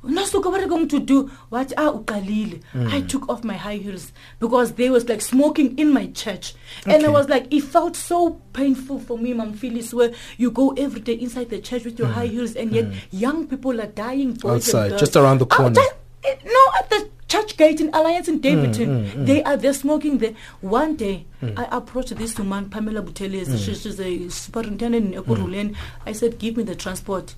Nasuka, 0.02 0.46
what 0.46 0.60
are 0.60 0.62
you 0.62 0.68
going 0.68 0.88
to 0.88 0.98
do? 0.98 1.30
What 1.50 1.74
ah 1.76 1.92
uqalile. 1.92 2.62
Mm. 2.72 2.90
I 2.90 3.02
took 3.02 3.28
off 3.28 3.44
my 3.44 3.52
high 3.52 3.76
heels 3.76 4.12
because 4.38 4.72
they 4.72 4.88
was 4.88 5.06
like 5.06 5.20
smoking 5.20 5.76
in 5.78 5.92
my 5.92 6.06
church. 6.06 6.54
And 6.86 7.04
I 7.04 7.10
was 7.10 7.28
like, 7.28 7.52
it 7.52 7.60
felt 7.64 7.96
so 7.96 8.40
painful 8.54 9.00
for 9.00 9.18
me, 9.18 9.34
Mom 9.34 9.52
Phyllis, 9.52 9.92
where 9.92 10.12
you 10.38 10.50
go 10.52 10.70
every 10.70 11.00
day 11.02 11.12
inside 11.12 11.50
the 11.50 11.60
church 11.60 11.84
with 11.84 11.98
your 11.98 12.08
Mm. 12.08 12.12
high 12.12 12.26
heels 12.28 12.56
and 12.56 12.72
yet 12.72 12.86
young 13.10 13.46
people 13.46 13.78
are 13.78 13.88
dying. 13.88 14.38
Outside, 14.42 14.96
just 14.98 15.16
around 15.16 15.36
the 15.38 15.46
corner. 15.46 15.78
No, 16.24 16.60
at 16.78 16.90
the 16.90 17.08
church 17.28 17.56
gate 17.56 17.80
in 17.80 17.88
Alliance 17.94 18.28
in 18.28 18.40
Daveyton. 18.40 18.88
mm, 19.04 19.10
mm. 19.10 19.26
They 19.26 19.42
are 19.44 19.56
they're 19.56 19.72
smoking 19.74 20.18
there. 20.18 20.34
One 20.60 20.96
day 20.96 21.26
Mm. 21.42 21.58
I 21.58 21.68
approached 21.78 22.14
this 22.16 22.38
woman, 22.38 22.68
Pamela 22.68 23.00
Buthelezi, 23.02 23.46
Mm. 23.54 23.64
she's, 23.64 23.80
she's 23.82 23.98
a 23.98 24.28
superintendent 24.28 25.14
in 25.14 25.22
Ekurhuleni. 25.22 25.74
I 26.04 26.12
said, 26.12 26.38
Give 26.38 26.58
me 26.58 26.64
the 26.64 26.74
transport. 26.74 27.34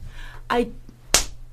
I 0.50 0.70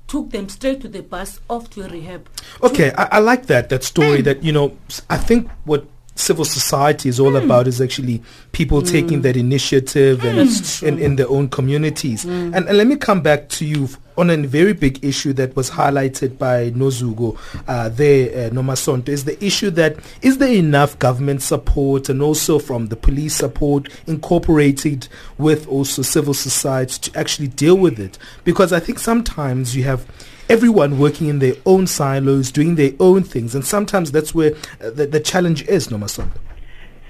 took 0.08 0.30
them 0.30 0.48
straight 0.48 0.80
to 0.80 0.88
the 0.88 1.02
bus 1.02 1.38
off 1.48 1.70
to 1.70 1.84
rehab. 1.84 2.28
Okay, 2.60 2.90
I, 2.98 3.04
I 3.12 3.18
like 3.20 3.46
that 3.46 3.68
that 3.68 3.84
story. 3.84 4.20
That 4.22 4.42
you 4.42 4.50
know, 4.52 4.76
I 5.08 5.16
think 5.16 5.48
what 5.64 5.86
civil 6.14 6.44
society 6.44 7.08
is 7.08 7.18
all 7.18 7.36
about 7.36 7.66
is 7.66 7.80
actually 7.80 8.22
people 8.52 8.82
taking 8.82 9.22
that 9.22 9.36
initiative 9.36 10.24
and 10.24 10.50
in, 10.82 10.98
in 10.98 11.16
their 11.16 11.28
own 11.28 11.48
communities. 11.48 12.24
And, 12.24 12.54
and 12.54 12.76
let 12.76 12.86
me 12.86 12.96
come 12.96 13.22
back 13.22 13.48
to 13.50 13.64
you 13.64 13.88
on 14.18 14.28
a 14.28 14.36
very 14.36 14.74
big 14.74 15.02
issue 15.02 15.32
that 15.32 15.56
was 15.56 15.70
highlighted 15.70 16.36
by 16.36 16.70
Nozuko 16.72 17.38
uh, 17.66 17.88
there, 17.88 18.48
uh, 18.48 18.50
Nomasonto, 18.50 19.08
is 19.08 19.24
the 19.24 19.42
issue 19.42 19.70
that 19.70 19.96
is 20.20 20.36
there 20.38 20.52
enough 20.52 20.98
government 20.98 21.40
support 21.42 22.10
and 22.10 22.20
also 22.20 22.58
from 22.58 22.88
the 22.88 22.96
police 22.96 23.34
support 23.34 23.88
incorporated 24.06 25.08
with 25.38 25.66
also 25.68 26.02
civil 26.02 26.34
society 26.34 27.10
to 27.10 27.18
actually 27.18 27.48
deal 27.48 27.76
with 27.76 27.98
it? 27.98 28.18
Because 28.44 28.74
I 28.74 28.80
think 28.80 28.98
sometimes 28.98 29.74
you 29.74 29.84
have 29.84 30.04
everyone 30.50 30.98
working 30.98 31.28
in 31.28 31.38
their 31.38 31.54
own 31.64 31.86
silos, 31.86 32.50
doing 32.50 32.74
their 32.74 32.92
own 32.98 33.22
things, 33.22 33.54
and 33.54 33.64
sometimes 33.64 34.10
that's 34.10 34.34
where 34.34 34.52
uh, 34.82 34.90
the, 34.90 35.06
the 35.06 35.20
challenge 35.20 35.62
is, 35.68 35.88
Nomasonto. 35.88 36.38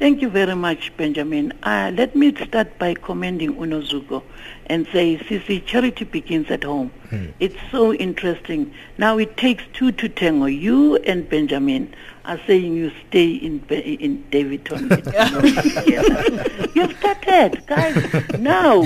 Thank 0.00 0.22
you 0.22 0.30
very 0.30 0.56
much, 0.56 0.96
Benjamin. 0.96 1.52
Uh, 1.62 1.92
let 1.94 2.16
me 2.16 2.34
start 2.34 2.78
by 2.78 2.94
commending 2.94 3.54
Unozuko 3.56 4.22
and 4.64 4.86
say, 4.90 5.18
Sisi, 5.18 5.62
charity 5.66 6.06
begins 6.06 6.50
at 6.50 6.64
home. 6.64 6.90
It's 7.38 7.56
so 7.70 7.92
interesting. 7.92 8.72
Now 8.96 9.18
it 9.18 9.36
takes 9.36 9.62
two 9.74 9.92
to 9.92 10.08
tango. 10.08 10.46
You 10.46 10.96
and 10.96 11.28
Benjamin 11.28 11.94
are 12.24 12.40
saying 12.46 12.76
you 12.76 12.90
stay 13.08 13.30
in 13.32 13.60
in 13.68 14.24
Daveyton. 14.30 14.88
You've 16.74 16.96
started, 16.96 17.66
guys. 17.66 18.38
Now, 18.38 18.84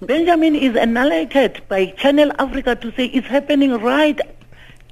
Benjamin 0.00 0.54
is 0.54 0.76
annihilated 0.76 1.60
by 1.68 1.86
Channel 1.86 2.30
Africa 2.38 2.76
to 2.76 2.92
say 2.92 3.06
it's 3.06 3.26
happening 3.26 3.72
right 3.80 4.20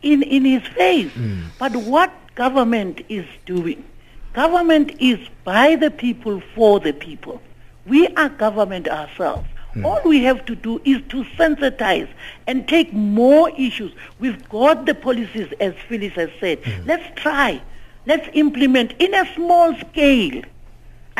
in, 0.02 0.24
in 0.24 0.44
his 0.44 0.66
face. 0.74 1.12
But 1.60 1.76
what 1.76 2.10
government 2.34 3.02
is 3.08 3.26
doing? 3.46 3.84
Government 4.32 4.92
is 5.00 5.18
by 5.44 5.76
the 5.76 5.90
people, 5.90 6.40
for 6.54 6.78
the 6.78 6.92
people. 6.92 7.42
We 7.86 8.06
are 8.08 8.28
government 8.28 8.86
ourselves. 8.88 9.48
Hmm. 9.74 9.84
All 9.86 10.00
we 10.04 10.22
have 10.24 10.44
to 10.46 10.54
do 10.54 10.80
is 10.84 11.00
to 11.08 11.24
sensitize 11.36 12.08
and 12.46 12.68
take 12.68 12.92
more 12.92 13.50
issues. 13.58 13.92
We've 14.20 14.48
got 14.48 14.86
the 14.86 14.94
policies, 14.94 15.52
as 15.60 15.74
Phyllis 15.88 16.12
has 16.14 16.30
said. 16.38 16.64
Hmm. 16.64 16.86
Let's 16.86 17.20
try. 17.20 17.60
Let's 18.06 18.28
implement 18.34 18.94
in 18.98 19.14
a 19.14 19.26
small 19.34 19.76
scale. 19.76 20.42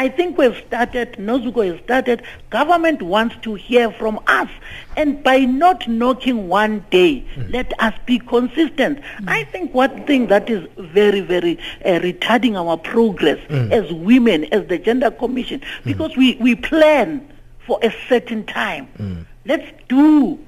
I 0.01 0.09
think 0.09 0.39
we've 0.39 0.57
started, 0.67 1.13
Nozuko 1.19 1.63
has 1.71 1.79
started, 1.85 2.23
government 2.49 3.03
wants 3.03 3.35
to 3.43 3.55
hear 3.55 3.93
from 3.93 4.19
us. 4.27 4.49
And 4.97 5.23
by 5.23 5.41
not 5.41 5.87
knocking 5.89 6.49
one 6.49 6.87
day, 6.91 7.27
let 7.51 7.71
us 7.81 7.93
be 8.07 8.19
consistent. 8.19 9.01
I 9.27 9.45
think 9.45 9.75
one 9.75 10.07
thing 10.07 10.29
that 10.29 10.49
is 10.49 10.67
very, 10.79 11.21
very 11.21 11.59
uh, 11.85 12.01
retarding 12.01 12.55
our 12.57 12.79
progress 12.79 13.39
Mm. 13.51 13.71
as 13.73 13.93
women, 13.93 14.45
as 14.55 14.67
the 14.69 14.79
Gender 14.79 15.11
Commission, 15.11 15.61
because 15.85 16.17
we, 16.17 16.37
we 16.41 16.55
plan 16.55 17.21
for 17.67 17.79
a 17.83 17.93
certain 18.09 18.45
time. 18.47 19.27
Let's 19.45 19.69
do 19.89 20.39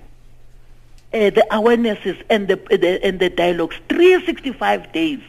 uh, 1.15 1.31
the 1.31 1.47
awarenesses 1.51 2.23
and 2.31 2.49
the, 2.49 2.57
the 2.71 3.05
and 3.05 3.21
the 3.21 3.29
dialogues 3.29 3.77
365 3.89 4.93
days 4.93 5.21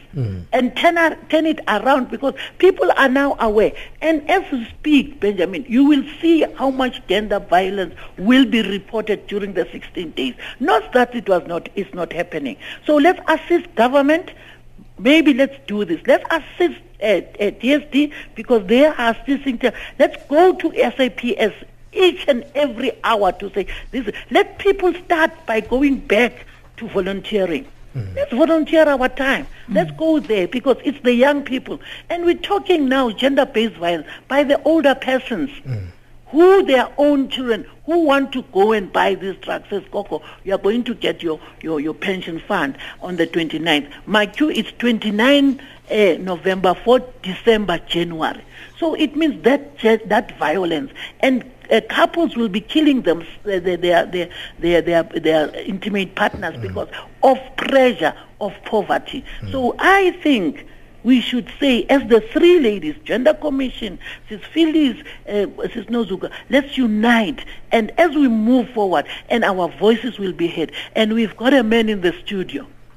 and 0.52 0.76
turn, 0.76 0.96
ar- 0.96 1.18
turn 1.28 1.44
it 1.44 1.60
around 1.68 2.10
because 2.10 2.34
people 2.58 2.90
are 2.96 3.08
now 3.08 3.36
aware. 3.40 3.72
And 4.00 4.28
as 4.30 4.50
we 4.52 4.64
speak, 4.66 5.20
Benjamin, 5.20 5.64
you 5.68 5.84
will 5.84 6.04
see 6.20 6.42
how 6.56 6.70
much 6.70 7.02
gender 7.08 7.40
violence 7.40 7.94
will 8.16 8.44
be 8.46 8.62
reported 8.62 9.26
during 9.26 9.54
the 9.54 9.66
16 9.72 10.12
days. 10.12 10.34
Not 10.60 10.92
that 10.92 11.14
it 11.14 11.28
was 11.28 11.46
not, 11.46 11.68
it's 11.74 11.92
not 11.92 12.12
happening. 12.12 12.56
So 12.86 12.96
let's 12.96 13.20
assist 13.28 13.74
government. 13.74 14.30
Maybe 14.98 15.34
let's 15.34 15.56
do 15.66 15.84
this. 15.84 16.00
Let's 16.06 16.24
assist 16.30 16.80
uh, 17.02 17.06
uh, 17.06 17.50
DSD 17.60 18.12
because 18.36 18.66
they 18.68 18.86
are 18.86 18.94
assisting. 19.10 19.60
Let's 19.98 20.16
go 20.28 20.54
to 20.54 20.72
SAPS 20.72 21.54
each 21.94 22.24
and 22.28 22.44
every 22.54 22.92
hour 23.04 23.32
to 23.32 23.50
say 23.52 23.66
this. 23.90 24.08
Let 24.30 24.58
people 24.58 24.92
start 25.04 25.30
by 25.46 25.60
going 25.60 26.00
back 26.00 26.46
to 26.78 26.88
volunteering. 26.88 27.66
Hmm. 27.92 28.14
Let's 28.14 28.32
volunteer 28.32 28.88
our 28.88 29.08
time. 29.08 29.46
Hmm. 29.66 29.74
Let's 29.74 29.90
go 29.92 30.18
there 30.18 30.48
because 30.48 30.76
it's 30.84 31.00
the 31.02 31.14
young 31.14 31.44
people. 31.44 31.80
And 32.10 32.24
we're 32.24 32.34
talking 32.34 32.88
now 32.88 33.10
gender-based 33.10 33.76
violence 33.76 34.08
by 34.28 34.42
the 34.42 34.60
older 34.64 34.94
persons 34.94 35.50
hmm. 35.62 35.86
who 36.28 36.64
their 36.64 36.88
own 36.98 37.28
children 37.28 37.66
who 37.86 38.04
want 38.04 38.32
to 38.32 38.42
go 38.52 38.72
and 38.72 38.92
buy 38.92 39.14
these 39.14 39.36
drugs 39.36 39.68
says 39.68 39.82
Coco, 39.92 40.22
you 40.42 40.54
are 40.54 40.58
going 40.58 40.84
to 40.84 40.94
get 40.94 41.22
your, 41.22 41.38
your, 41.60 41.80
your 41.80 41.94
pension 41.94 42.40
fund 42.40 42.76
on 43.02 43.16
the 43.16 43.26
29th. 43.26 43.92
My 44.06 44.26
queue 44.26 44.50
is 44.50 44.66
29 44.78 45.60
uh, 45.90 45.94
November 46.18 46.74
for 46.74 47.00
December, 47.22 47.78
January. 47.78 48.42
So 48.78 48.94
it 48.94 49.16
means 49.16 49.42
that 49.44 49.78
that 50.08 50.38
violence 50.38 50.92
and 51.20 51.44
uh, 51.70 51.80
couples 51.88 52.36
will 52.36 52.48
be 52.48 52.60
killing 52.60 53.02
them, 53.02 53.20
uh, 53.20 53.24
their, 53.44 53.76
their, 53.76 54.06
their, 54.06 54.28
their, 54.58 54.82
their, 54.82 55.02
their 55.02 55.54
intimate 55.60 56.14
partners 56.14 56.56
because 56.60 56.88
of 57.22 57.38
pressure 57.56 58.14
of 58.40 58.52
poverty. 58.64 59.24
So 59.50 59.74
I 59.78 60.12
think 60.22 60.66
we 61.04 61.20
should 61.20 61.52
say, 61.60 61.84
as 61.84 62.02
the 62.08 62.20
three 62.32 62.58
ladies, 62.58 62.96
Gender 63.04 63.34
Commission, 63.34 63.98
Sis 64.28 64.40
Phyllis, 64.52 64.96
uh, 65.28 65.46
Sis 65.72 65.84
Nozuka, 65.86 66.32
let's 66.48 66.76
unite. 66.76 67.44
And 67.70 67.92
as 68.00 68.14
we 68.16 68.26
move 68.26 68.70
forward, 68.70 69.06
and 69.28 69.44
our 69.44 69.68
voices 69.78 70.18
will 70.18 70.32
be 70.32 70.48
heard. 70.48 70.72
And 70.96 71.12
we've 71.12 71.36
got 71.36 71.52
a 71.52 71.62
man 71.62 71.88
in 71.90 72.00
the 72.00 72.12
studio. 72.24 72.66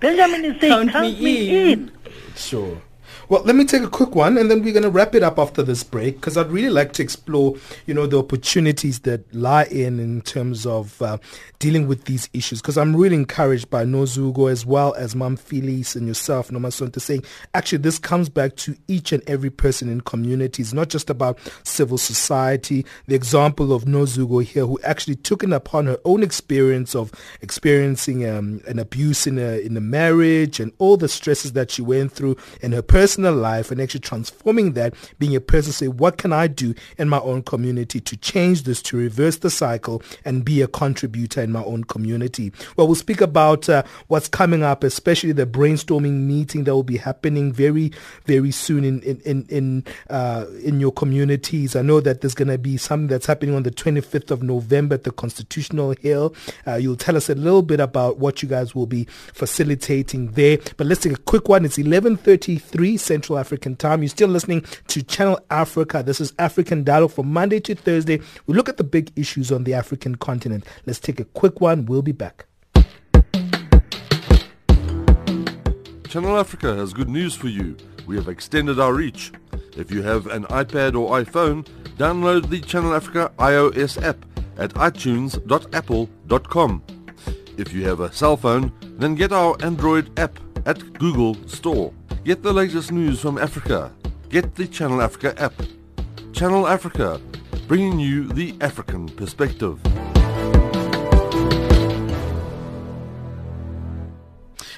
Benjamin 0.00 0.44
is 0.44 0.60
saying, 0.60 0.88
count, 0.88 0.90
count 0.90 1.20
me, 1.20 1.24
me 1.24 1.72
in. 1.72 1.78
in. 1.78 1.92
Sure. 2.34 2.82
Well, 3.28 3.42
let 3.44 3.56
me 3.56 3.64
take 3.64 3.82
a 3.82 3.88
quick 3.88 4.14
one, 4.14 4.36
and 4.36 4.50
then 4.50 4.62
we're 4.62 4.74
going 4.74 4.82
to 4.82 4.90
wrap 4.90 5.14
it 5.14 5.22
up 5.22 5.38
after 5.38 5.62
this 5.62 5.82
break 5.82 6.16
because 6.16 6.36
I'd 6.36 6.50
really 6.50 6.68
like 6.68 6.92
to 6.94 7.02
explore, 7.02 7.56
you 7.86 7.94
know, 7.94 8.06
the 8.06 8.18
opportunities 8.18 9.00
that 9.00 9.34
lie 9.34 9.64
in 9.64 9.98
in 9.98 10.20
terms 10.20 10.66
of 10.66 11.00
uh, 11.00 11.16
dealing 11.58 11.86
with 11.86 12.04
these 12.04 12.28
issues. 12.34 12.60
Because 12.60 12.76
I'm 12.76 12.94
really 12.94 13.16
encouraged 13.16 13.70
by 13.70 13.84
Nozuko 13.84 14.50
as 14.50 14.66
well 14.66 14.92
as 14.94 15.16
Mam 15.16 15.36
Phyllis 15.36 15.96
and 15.96 16.06
yourself, 16.06 16.50
Nomasonto, 16.50 17.00
saying 17.00 17.24
actually 17.54 17.78
this 17.78 17.98
comes 17.98 18.28
back 18.28 18.56
to 18.56 18.76
each 18.88 19.10
and 19.12 19.22
every 19.26 19.50
person 19.50 19.88
in 19.88 20.02
communities, 20.02 20.74
not 20.74 20.88
just 20.88 21.08
about 21.08 21.38
civil 21.62 21.96
society. 21.96 22.84
The 23.06 23.14
example 23.14 23.72
of 23.72 23.84
Nozuko 23.84 24.44
here, 24.44 24.66
who 24.66 24.78
actually 24.84 25.16
took 25.16 25.42
it 25.42 25.52
upon 25.52 25.86
her 25.86 25.98
own 26.04 26.22
experience 26.22 26.94
of 26.94 27.10
experiencing 27.40 28.28
um, 28.28 28.60
an 28.66 28.78
abuse 28.78 29.26
in 29.26 29.38
a 29.38 29.58
in 29.60 29.76
a 29.76 29.80
marriage 29.80 30.60
and 30.60 30.72
all 30.78 30.96
the 30.98 31.08
stresses 31.08 31.52
that 31.52 31.70
she 31.70 31.80
went 31.80 32.12
through 32.12 32.36
in 32.60 32.72
her 32.72 32.82
personal 32.82 33.14
personal 33.24 33.40
life 33.40 33.70
and 33.70 33.80
actually 33.80 34.00
transforming 34.00 34.72
that, 34.74 34.94
being 35.18 35.34
a 35.34 35.40
person 35.40 35.72
say, 35.72 35.88
what 35.88 36.18
can 36.18 36.32
I 36.32 36.46
do 36.46 36.74
in 36.98 37.08
my 37.08 37.20
own 37.20 37.42
community 37.42 38.00
to 38.00 38.16
change 38.16 38.64
this, 38.64 38.82
to 38.82 38.96
reverse 38.96 39.38
the 39.38 39.50
cycle 39.50 40.02
and 40.24 40.44
be 40.44 40.60
a 40.62 40.68
contributor 40.68 41.40
in 41.40 41.50
my 41.50 41.64
own 41.64 41.84
community? 41.84 42.52
Well, 42.76 42.86
we'll 42.86 42.96
speak 42.96 43.20
about 43.20 43.68
uh, 43.68 43.84
what's 44.08 44.28
coming 44.28 44.62
up, 44.62 44.84
especially 44.84 45.32
the 45.32 45.46
brainstorming 45.46 46.26
meeting 46.26 46.64
that 46.64 46.74
will 46.74 46.82
be 46.82 46.98
happening 46.98 47.52
very, 47.52 47.92
very 48.26 48.50
soon 48.50 48.84
in, 48.84 49.00
in, 49.02 49.20
in, 49.24 49.46
in, 49.48 49.84
uh, 50.10 50.46
in 50.62 50.80
your 50.80 50.92
communities. 50.92 51.76
I 51.76 51.82
know 51.82 52.00
that 52.00 52.20
there's 52.20 52.34
going 52.34 52.48
to 52.48 52.58
be 52.58 52.76
something 52.76 53.08
that's 53.08 53.26
happening 53.26 53.54
on 53.54 53.62
the 53.62 53.70
25th 53.70 54.30
of 54.30 54.42
November 54.42 54.94
at 54.94 55.04
the 55.04 55.12
Constitutional 55.12 55.94
Hill. 56.00 56.34
Uh, 56.66 56.74
you'll 56.74 56.96
tell 56.96 57.16
us 57.16 57.30
a 57.30 57.34
little 57.34 57.62
bit 57.62 57.80
about 57.80 58.18
what 58.18 58.42
you 58.42 58.48
guys 58.48 58.74
will 58.74 58.86
be 58.86 59.04
facilitating 59.32 60.32
there. 60.32 60.58
But 60.76 60.86
let's 60.86 61.00
take 61.00 61.14
a 61.14 61.22
quick 61.22 61.48
one. 61.48 61.64
It's 61.64 61.78
11.33 61.78 62.98
Central 63.04 63.38
African 63.38 63.76
Time. 63.76 64.02
You're 64.02 64.08
still 64.08 64.28
listening 64.28 64.64
to 64.88 65.02
Channel 65.02 65.38
Africa. 65.50 66.02
This 66.02 66.20
is 66.20 66.32
African 66.38 66.84
Dialogue 66.84 67.12
from 67.12 67.32
Monday 67.32 67.60
to 67.60 67.74
Thursday. 67.74 68.20
We 68.46 68.54
look 68.54 68.68
at 68.68 68.78
the 68.78 68.84
big 68.84 69.12
issues 69.14 69.52
on 69.52 69.64
the 69.64 69.74
African 69.74 70.16
continent. 70.16 70.64
Let's 70.86 70.98
take 70.98 71.20
a 71.20 71.24
quick 71.24 71.60
one. 71.60 71.86
We'll 71.86 72.02
be 72.02 72.12
back. 72.12 72.46
Channel 76.08 76.38
Africa 76.38 76.74
has 76.76 76.92
good 76.92 77.08
news 77.08 77.34
for 77.34 77.48
you. 77.48 77.76
We 78.06 78.16
have 78.16 78.28
extended 78.28 78.78
our 78.78 78.94
reach. 78.94 79.32
If 79.76 79.90
you 79.90 80.02
have 80.02 80.28
an 80.28 80.44
iPad 80.44 80.94
or 80.94 81.20
iPhone, 81.20 81.66
download 81.98 82.48
the 82.48 82.60
Channel 82.60 82.94
Africa 82.94 83.32
iOS 83.38 84.00
app 84.02 84.24
at 84.56 84.72
itunes.apple.com. 84.74 86.82
If 87.56 87.72
you 87.72 87.88
have 87.88 88.00
a 88.00 88.12
cell 88.12 88.36
phone, 88.36 88.72
then 88.98 89.14
get 89.14 89.32
our 89.32 89.56
Android 89.62 90.18
app 90.18 90.38
at 90.66 90.92
Google 90.94 91.34
Store. 91.48 91.92
Get 92.24 92.42
the 92.42 92.54
latest 92.54 92.90
news 92.90 93.20
from 93.20 93.36
Africa. 93.36 93.92
Get 94.30 94.54
the 94.54 94.66
Channel 94.66 95.02
Africa 95.02 95.38
app. 95.38 95.52
Channel 96.32 96.66
Africa, 96.66 97.20
bringing 97.68 98.00
you 98.00 98.26
the 98.28 98.56
African 98.62 99.10
perspective. 99.10 99.78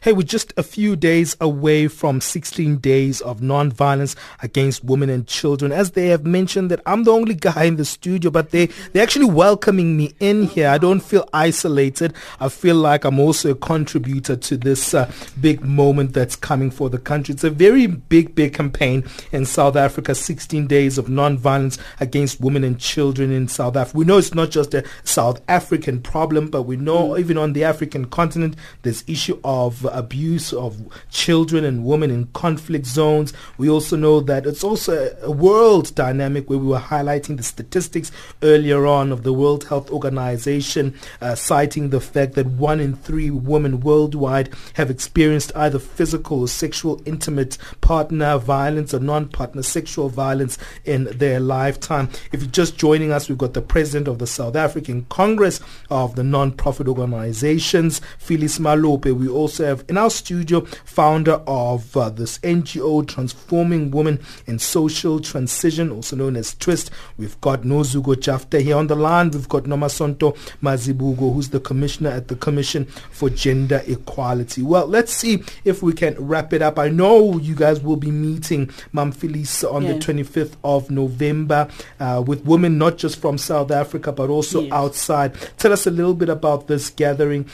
Hey, 0.07 0.13
we're 0.13 0.23
just 0.23 0.53
a 0.57 0.63
few 0.63 0.95
days 0.95 1.37
away 1.41 1.89
from 1.89 2.21
16 2.21 2.77
days 2.77 3.21
of 3.23 3.43
non-violence 3.43 4.15
against 4.41 4.85
women 4.85 5.11
and 5.11 5.27
children. 5.27 5.73
As 5.73 5.91
they 5.91 6.07
have 6.11 6.25
mentioned 6.25 6.71
that 6.71 6.81
I'm 6.87 7.03
the 7.03 7.11
only 7.11 7.35
guy 7.35 7.65
in 7.65 7.75
the 7.75 7.85
studio, 7.85 8.31
but 8.31 8.53
they, 8.53 8.67
they're 8.67 9.03
actually 9.03 9.25
welcoming 9.25 9.97
me 9.97 10.15
in 10.21 10.45
here. 10.45 10.69
I 10.69 10.79
don't 10.79 11.01
feel 11.01 11.29
isolated. 11.33 12.15
I 12.39 12.51
feel 12.51 12.77
like 12.77 13.05
I'm 13.05 13.19
also 13.19 13.51
a 13.51 13.55
contributor 13.57 14.37
to 14.37 14.57
this 14.57 14.95
uh, 14.95 15.11
big 15.41 15.63
moment 15.63 16.13
that's 16.13 16.37
coming 16.37 16.71
for 16.71 16.89
the 16.89 16.99
country. 16.99 17.33
It's 17.33 17.43
a 17.43 17.51
very 17.51 17.89
big, 17.89 18.37
big 18.37 18.55
campaign 18.55 19.03
in 19.33 19.45
South 19.45 19.75
Africa, 19.75 20.15
16 20.15 20.69
days 20.69 20.99
of 20.99 21.09
non-violence 21.09 21.79
against 21.99 22.41
women 22.41 22.63
and 22.63 22.79
children 22.79 23.33
in 23.33 23.49
South 23.49 23.75
Africa. 23.75 23.99
We 23.99 24.05
know 24.05 24.19
it's 24.19 24.35
not 24.35 24.53
just 24.53 24.73
a 24.73 24.85
South 25.03 25.41
African 25.49 26.01
problem, 26.01 26.47
but 26.47 26.63
we 26.63 26.77
know 26.77 27.09
mm. 27.09 27.19
even 27.19 27.37
on 27.37 27.55
the 27.55 27.65
African 27.65 28.05
continent, 28.05 28.55
there's 28.83 29.03
issue 29.09 29.41
of 29.43 29.85
uh, 29.96 29.96
abuse 29.97 30.53
of 30.53 30.81
children 31.11 31.65
and 31.65 31.85
women 31.85 32.11
in 32.11 32.27
conflict 32.29 32.87
zones. 32.87 33.33
We 33.59 33.69
also 33.69 33.97
know 33.97 34.21
that 34.21 34.47
it's 34.47 34.65
also 34.65 35.17
a 35.23 35.31
world 35.31 35.95
dynamic 35.95 36.49
where 36.49 36.59
we 36.59 36.67
were 36.67 36.79
highlighting 36.79 37.37
the 37.37 37.43
statistics 37.43 38.13
earlier 38.43 38.87
on 38.87 39.13
of 39.13 39.23
the 39.23 39.33
World 39.33 39.65
Health 39.65 39.91
Organization 39.91 40.95
uh, 41.21 41.35
citing 41.35 41.91
the 41.91 42.01
fact 42.01 42.35
that 42.35 42.47
one 42.47 42.81
in 42.81 42.95
three 42.95 43.31
women 43.31 43.81
worldwide 43.81 44.55
have 44.75 44.91
experienced 44.91 45.53
either 45.57 45.79
physical 45.79 46.41
or 46.41 46.49
sexual 46.49 47.01
intimate 47.05 47.59
partner 47.81 48.39
violence 48.39 48.93
or 48.93 49.01
non-partner 49.01 49.63
sexual 49.63 50.09
violence 50.09 50.59
in 50.85 51.05
their 51.05 51.41
lifetime. 51.41 52.09
If 52.33 52.43
you're 52.43 52.51
just 52.51 52.77
joining 52.77 53.13
us, 53.13 53.29
we've 53.29 53.39
got 53.39 53.55
the 53.55 53.63
president 53.63 54.09
of 54.09 54.19
the 54.19 54.27
South 54.27 54.57
African 54.57 55.07
Congress 55.09 55.61
of 55.91 56.17
the 56.17 56.25
non-profit 56.25 56.89
organizations, 56.89 58.01
Phyllis 58.19 58.59
Malope. 58.59 59.15
We 59.15 59.29
also 59.29 59.65
have 59.65 59.76
in 59.89 59.97
our 59.97 60.11
studio, 60.11 60.61
founder 60.85 61.43
of 61.47 61.97
uh, 61.97 62.11
this 62.11 62.39
NGO 62.39 63.07
Transforming 63.07 63.91
Women 63.91 64.21
in 64.47 64.59
Social 64.59 65.21
Transition, 65.21 65.91
also 65.91 66.17
known 66.17 66.37
as 66.37 66.55
TWIST. 66.55 66.91
We've 67.19 67.41
got 67.41 67.63
Nozuko 67.63 68.19
Jafta 68.19 68.61
here 68.61 68.77
on 68.77 68.87
the 68.87 68.97
line. 68.97 69.31
We've 69.31 69.49
got 69.49 69.65
Nomasonto 69.65 70.37
Mazibuko, 70.63 71.35
who's 71.35 71.51
the 71.51 71.61
commissioner 71.61 72.11
at 72.11 72.29
the 72.29 72.37
Commission 72.37 72.87
for 73.11 73.31
Gender 73.31 73.83
Equality. 73.87 74.63
Well, 74.63 74.87
let's 74.87 75.13
see 75.13 75.43
if 75.65 75.83
we 75.83 75.93
can 75.93 76.15
wrap 76.19 76.53
it 76.53 76.63
up. 76.63 76.79
I 76.79 76.89
know 76.89 77.39
you 77.39 77.55
guys 77.55 77.83
will 77.83 77.97
be 77.97 78.11
meeting 78.11 78.71
Mam 78.93 79.13
Phyllis 79.13 79.65
on 79.65 79.83
yeah. 79.83 79.93
the 79.95 79.99
25th 79.99 80.55
of 80.65 80.91
November 80.91 81.69
uh, 82.01 82.23
with 82.27 82.45
women 82.45 82.79
not 82.79 82.99
just 82.99 83.21
from 83.21 83.39
South 83.39 83.71
Africa 83.71 84.13
but 84.13 84.31
also 84.31 84.63
yes. 84.63 84.73
outside. 84.73 85.35
Tell 85.59 85.73
us 85.73 85.87
a 85.87 85.91
little 85.91 86.15
bit 86.15 86.29
about 86.29 86.67
this 86.67 86.91
gathering. 86.91 87.49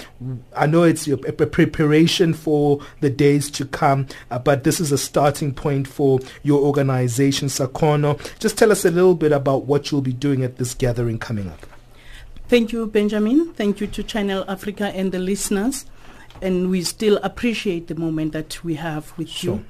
I 0.57 0.67
know 0.67 0.83
it's 0.83 1.07
a 1.09 1.17
preparation 1.17 2.12
for 2.35 2.81
the 3.01 3.11
days 3.11 3.51
to 3.53 3.65
come, 3.65 4.07
uh, 4.31 4.39
but 4.39 4.65
this 4.65 4.81
is 4.81 4.93
a 4.93 4.99
starting 4.99 5.55
point 5.55 5.89
for 5.89 6.21
your 6.43 6.61
organization, 6.61 7.49
Sacono. 7.49 8.19
Just 8.39 8.59
tell 8.59 8.71
us 8.71 8.85
a 8.85 8.91
little 8.91 9.15
bit 9.15 9.33
about 9.33 9.65
what 9.65 9.91
you'll 9.91 10.03
be 10.03 10.13
doing 10.13 10.43
at 10.45 10.57
this 10.57 10.75
gathering 10.75 11.19
coming 11.19 11.49
up. 11.49 11.67
Thank 12.49 12.73
you, 12.73 12.87
Benjamin. 12.87 13.55
Thank 13.55 13.81
you 13.81 13.87
to 13.87 14.03
Channel 14.03 14.45
Africa 14.47 14.89
and 14.95 15.11
the 15.11 15.19
listeners. 15.19 15.87
And 16.43 16.71
we 16.71 16.83
still 16.83 17.19
appreciate 17.23 17.87
the 17.87 17.95
moment 17.95 18.33
that 18.33 18.63
we 18.63 18.75
have 18.75 19.17
with 19.17 19.29
sure. 19.29 19.55
you. 19.55 19.65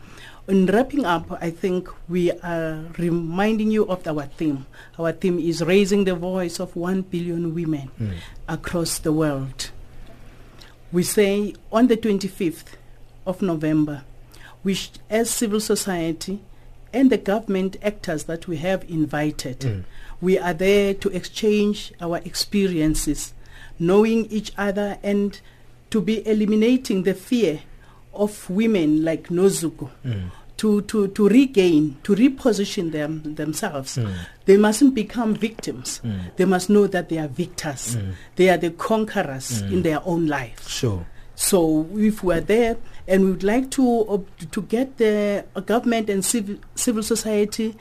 In 0.48 0.66
wrapping 0.66 1.04
up, 1.04 1.30
I 1.40 1.50
think 1.50 1.88
we 2.08 2.32
are 2.32 2.84
reminding 2.98 3.70
you 3.70 3.86
of 3.86 4.04
our 4.08 4.26
theme. 4.26 4.66
Our 4.98 5.12
theme 5.12 5.38
is 5.38 5.62
raising 5.62 6.04
the 6.04 6.16
voice 6.16 6.58
of 6.58 6.74
one 6.74 7.02
billion 7.02 7.54
women 7.54 7.90
mm. 8.00 8.14
across 8.48 8.98
the 8.98 9.12
world 9.12 9.70
we 10.92 11.02
say 11.02 11.54
on 11.72 11.86
the 11.88 11.96
25th 11.96 12.74
of 13.26 13.42
November, 13.42 14.04
which 14.62 14.90
as 15.08 15.30
civil 15.30 15.60
society 15.60 16.40
and 16.92 17.10
the 17.10 17.18
government 17.18 17.76
actors 17.82 18.24
that 18.24 18.46
we 18.46 18.58
have 18.58 18.84
invited, 18.88 19.60
mm. 19.60 19.84
we 20.20 20.38
are 20.38 20.54
there 20.54 20.92
to 20.94 21.08
exchange 21.10 21.92
our 22.00 22.18
experiences, 22.18 23.32
knowing 23.78 24.26
each 24.26 24.52
other 24.58 24.98
and 25.02 25.40
to 25.90 26.00
be 26.00 26.26
eliminating 26.26 27.02
the 27.02 27.14
fear 27.14 27.62
of 28.12 28.48
women 28.50 29.02
like 29.02 29.28
Nozuko. 29.28 29.90
Mm 30.04 30.30
to, 30.58 30.82
to, 30.82 31.08
to 31.08 31.28
regain, 31.28 31.96
to 32.04 32.14
reposition 32.14 32.92
them 32.92 33.34
themselves. 33.34 33.96
Mm. 33.96 34.14
They 34.44 34.56
mustn't 34.56 34.94
become 34.94 35.34
victims. 35.34 36.00
Mm. 36.04 36.36
They 36.36 36.44
must 36.44 36.70
know 36.70 36.86
that 36.86 37.08
they 37.08 37.18
are 37.18 37.28
victors. 37.28 37.96
Mm. 37.96 38.14
They 38.36 38.48
are 38.48 38.56
the 38.56 38.70
conquerors 38.70 39.60
in 39.62 39.82
their 39.82 40.00
own 40.04 40.26
life. 40.26 40.68
Sure. 40.68 41.06
So 41.34 41.88
if 41.94 42.22
we're 42.22 42.40
there 42.40 42.76
and 43.08 43.24
we 43.24 43.30
would 43.32 43.42
like 43.42 43.70
to 43.72 44.00
uh, 44.08 44.18
to 44.50 44.62
get 44.62 44.98
the 44.98 45.44
uh, 45.56 45.60
government 45.60 46.08
and 46.08 46.24
civil, 46.24 46.56
civil 46.74 47.02
society 47.02 47.74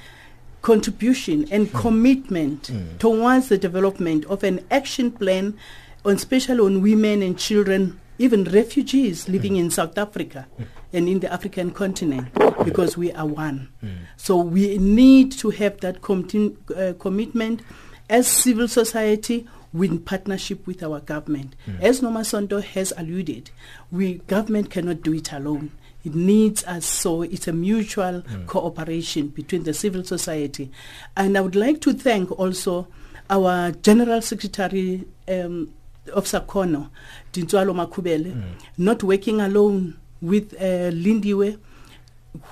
contribution 0.62 1.47
and 1.51 1.67
mm. 1.67 1.79
commitment 1.79 2.63
mm. 2.71 2.97
towards 2.97 3.49
the 3.49 3.57
development 3.57 4.25
of 4.25 4.43
an 4.43 4.65
action 4.71 5.12
plan 5.12 5.57
on 6.05 6.15
especially 6.15 6.60
on 6.60 6.81
women 6.81 7.21
and 7.21 7.38
children 7.38 7.99
even 8.21 8.43
refugees 8.45 9.27
living 9.27 9.55
in 9.55 9.69
South 9.71 9.97
Africa 9.97 10.47
and 10.93 11.10
in 11.10 11.19
the 11.19 11.31
African 11.34 11.71
continent 11.71 12.27
because 12.63 12.95
we 12.95 13.12
are 13.13 13.25
one. 13.25 13.69
So 14.17 14.38
we 14.38 14.77
need 14.77 15.31
to 15.34 15.49
have 15.49 15.79
that 15.81 16.01
com- 16.01 16.57
uh, 16.75 16.93
commitment 16.99 17.62
as 18.10 18.27
civil 18.27 18.67
society 18.67 19.47
in 19.73 19.99
partnership 19.99 20.67
with 20.67 20.84
our 20.84 20.99
government. 20.99 21.55
As 21.79 22.01
Nomasonto 22.01 22.62
has 22.62 22.93
alluded, 22.97 23.49
we 23.91 24.15
government 24.27 24.69
cannot 24.69 25.01
do 25.01 25.13
it 25.13 25.31
alone. 25.34 25.71
It 26.03 26.15
needs 26.15 26.63
us, 26.65 26.86
so 26.86 27.21
it's 27.21 27.47
a 27.47 27.53
mutual 27.53 28.23
cooperation 28.47 29.27
between 29.29 29.63
the 29.63 29.73
civil 29.73 30.03
society. 30.03 30.71
And 31.15 31.38
I 31.38 31.41
would 31.41 31.55
like 31.55 31.79
to 31.81 31.93
thank 31.93 32.31
also 32.39 32.88
our 33.29 33.71
General 33.71 34.21
Secretary 34.21 35.05
um, 35.27 35.71
of 36.13 36.25
Sacono, 36.25 36.89
Dintswalo 37.33 37.73
Makubele, 37.73 38.35
not 38.77 39.03
working 39.03 39.41
alone 39.41 39.97
with 40.21 40.53
uh, 40.53 40.91
Lindiwe, 40.91 41.57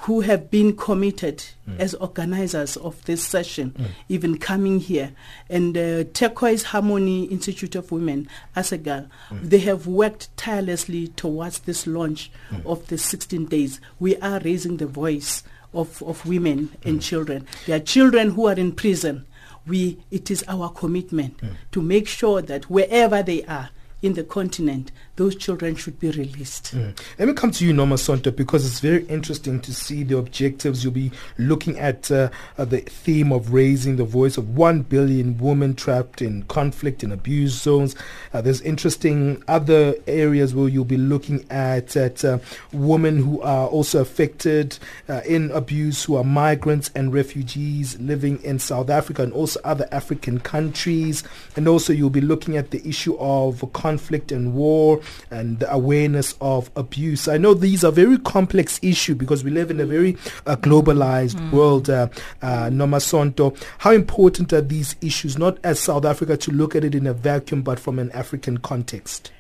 who 0.02 0.20
have 0.20 0.52
been 0.52 0.76
committed 0.76 1.42
as 1.78 1.94
organizers 1.96 2.76
of 2.78 3.04
this 3.06 3.24
session, 3.24 3.74
even 4.10 4.38
coming 4.38 4.80
here. 4.82 5.14
And 5.50 5.78
uh, 5.78 6.04
Turquoise 6.14 6.64
Harmony 6.64 7.26
Institute 7.26 7.76
of 7.76 7.90
Women, 7.92 8.28
ASEGAL, 8.58 9.08
they 9.42 9.60
have 9.60 9.88
worked 9.88 10.36
tirelessly 10.36 11.08
towards 11.10 11.60
this 11.60 11.88
launch 11.88 12.30
of 12.66 12.88
the 12.88 12.98
16 12.98 13.46
days. 13.46 13.80
We 14.00 14.18
are 14.18 14.42
raising 14.42 14.78
the 14.78 14.88
voice 14.88 15.44
of, 15.74 16.02
of 16.04 16.26
women 16.26 16.72
and 16.84 17.02
children. 17.02 17.48
There 17.66 17.78
are 17.78 17.80
children 17.80 18.32
who 18.32 18.48
are 18.48 18.54
in 18.56 18.74
prison. 18.74 19.26
We, 19.70 20.00
it 20.10 20.30
is 20.32 20.44
our 20.48 20.70
commitment 20.70 21.40
to 21.72 21.82
make 21.82 22.08
sure 22.08 22.42
that 22.42 22.70
wherever 22.70 23.22
they 23.24 23.44
are 23.46 23.70
in 24.02 24.14
the 24.14 24.24
continent, 24.24 24.92
those 25.20 25.36
children 25.36 25.76
should 25.76 26.00
be 26.00 26.10
released. 26.12 26.74
Mm. 26.74 26.98
Let 27.20 27.28
me 27.28 27.34
come 27.34 27.52
to 27.52 27.66
you, 27.66 27.74
Nomasonto, 27.74 28.34
because 28.34 28.66
it's 28.66 28.80
very 28.80 29.04
interesting 29.08 29.60
to 29.60 29.74
see 29.74 30.04
the 30.04 30.18
objectives. 30.18 30.82
You'll 30.82 30.94
be 30.94 31.12
looking 31.38 31.78
at 31.78 32.10
uh, 32.10 32.30
uh, 32.58 32.64
the 32.64 32.80
theme 32.80 33.34
of 33.34 33.54
raising 33.54 33.98
the 33.98 34.06
voice 34.06 34.38
of 34.38 34.56
one 34.56 34.82
billion 34.82 35.38
women 35.38 35.76
trapped 35.76 36.22
in 36.22 36.44
conflict 36.44 37.04
and 37.04 37.12
abuse 37.12 37.52
zones. 37.52 37.98
Uh, 38.32 38.42
there's 38.42 38.62
interesting 38.62 39.44
other 39.50 39.94
areas 40.08 40.56
where 40.56 40.70
you'll 40.70 40.86
be 40.86 40.96
looking 40.96 41.46
at, 41.52 41.98
at 41.98 42.24
uh, 42.24 42.40
women 42.72 43.18
who 43.18 43.42
are 43.42 43.68
also 43.68 44.00
affected 44.00 44.80
uh, 45.10 45.20
in 45.26 45.52
abuse, 45.52 46.06
who 46.06 46.16
are 46.16 46.24
migrants 46.24 46.92
and 46.96 47.14
refugees 47.14 48.00
living 48.00 48.42
in 48.42 48.58
South 48.58 48.90
Africa 48.90 49.22
and 49.24 49.34
also 49.34 49.60
other 49.66 49.90
African 49.92 50.40
countries. 50.40 51.26
And 51.58 51.68
also 51.68 51.92
you'll 51.92 52.10
be 52.10 52.22
looking 52.22 52.56
at 52.56 52.72
the 52.72 52.88
issue 52.88 53.18
of 53.20 53.70
conflict 53.74 54.32
and 54.32 54.54
war 54.54 55.02
and 55.32 55.60
the 55.60 55.72
awareness 55.72 56.36
of 56.42 56.70
abuse. 56.76 57.28
I 57.28 57.38
know 57.38 57.54
these 57.54 57.84
are 57.84 57.92
very 57.92 58.18
complex 58.18 58.80
issues 58.82 59.18
because 59.18 59.44
we 59.44 59.52
live 59.52 59.72
in 59.72 59.80
a 59.80 59.86
very 59.86 60.16
uh, 60.46 60.56
globalized 60.56 61.52
world. 61.52 61.90
Uh, 61.90 62.08
uh, 62.42 62.70
Nomasonto, 62.70 63.58
how 63.80 63.92
important 63.92 64.54
are 64.54 64.62
these 64.62 64.96
issues, 65.02 65.38
not 65.38 65.58
as 65.64 65.80
South 65.80 66.06
Africa 66.06 66.38
to 66.38 66.52
look 66.52 66.76
at 66.76 66.84
it 66.84 66.96
in 66.96 67.08
a 67.08 67.14
vacuum, 67.14 67.62
but 67.62 67.80
from 67.80 68.00
an 68.00 68.12
African 68.12 68.58
context? 68.58 69.32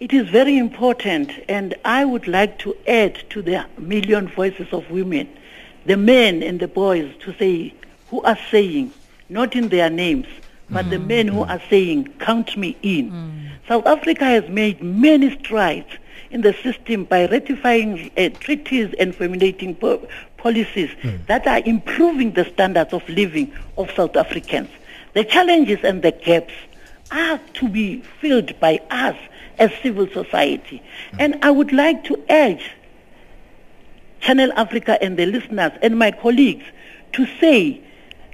It 0.00 0.14
is 0.14 0.30
very 0.30 0.56
important, 0.56 1.30
and 1.46 1.74
I 1.84 2.06
would 2.06 2.26
like 2.26 2.58
to 2.60 2.74
add 2.88 3.22
to 3.30 3.42
the 3.42 3.66
million 3.76 4.28
voices 4.28 4.68
of 4.72 4.90
women, 4.90 5.28
the 5.84 5.98
men 5.98 6.42
and 6.42 6.58
the 6.58 6.68
boys 6.68 7.14
to 7.20 7.34
say, 7.34 7.74
who 8.08 8.22
are 8.22 8.38
saying, 8.50 8.92
not 9.28 9.54
in 9.54 9.68
their 9.68 9.90
names, 9.90 10.26
but 10.70 10.90
the 10.90 10.98
men 10.98 11.28
who 11.28 11.42
are 11.42 11.60
saying, 11.68 12.08
count 12.18 12.56
me 12.56 12.76
in. 12.82 13.10
Mm. 13.10 13.50
South 13.68 13.86
Africa 13.86 14.24
has 14.24 14.48
made 14.48 14.82
many 14.82 15.36
strides 15.38 15.88
in 16.30 16.42
the 16.42 16.52
system 16.54 17.04
by 17.04 17.26
ratifying 17.26 18.10
uh, 18.16 18.28
treaties 18.40 18.94
and 18.98 19.14
formulating 19.14 19.74
po- 19.74 20.06
policies 20.36 20.90
mm. 21.02 21.26
that 21.26 21.46
are 21.46 21.60
improving 21.64 22.32
the 22.32 22.44
standards 22.44 22.92
of 22.92 23.08
living 23.08 23.52
of 23.76 23.90
South 23.92 24.16
Africans. 24.16 24.68
The 25.14 25.24
challenges 25.24 25.80
and 25.82 26.02
the 26.02 26.12
gaps 26.12 26.54
are 27.10 27.40
to 27.54 27.68
be 27.68 28.00
filled 28.20 28.58
by 28.60 28.80
us 28.90 29.16
as 29.58 29.72
civil 29.82 30.06
society. 30.08 30.82
Mm. 31.12 31.16
And 31.18 31.44
I 31.44 31.50
would 31.50 31.72
like 31.72 32.04
to 32.04 32.22
urge 32.30 32.70
Channel 34.20 34.52
Africa 34.54 35.02
and 35.02 35.16
the 35.16 35.26
listeners 35.26 35.72
and 35.82 35.98
my 35.98 36.10
colleagues 36.10 36.64
to 37.12 37.26
say 37.38 37.80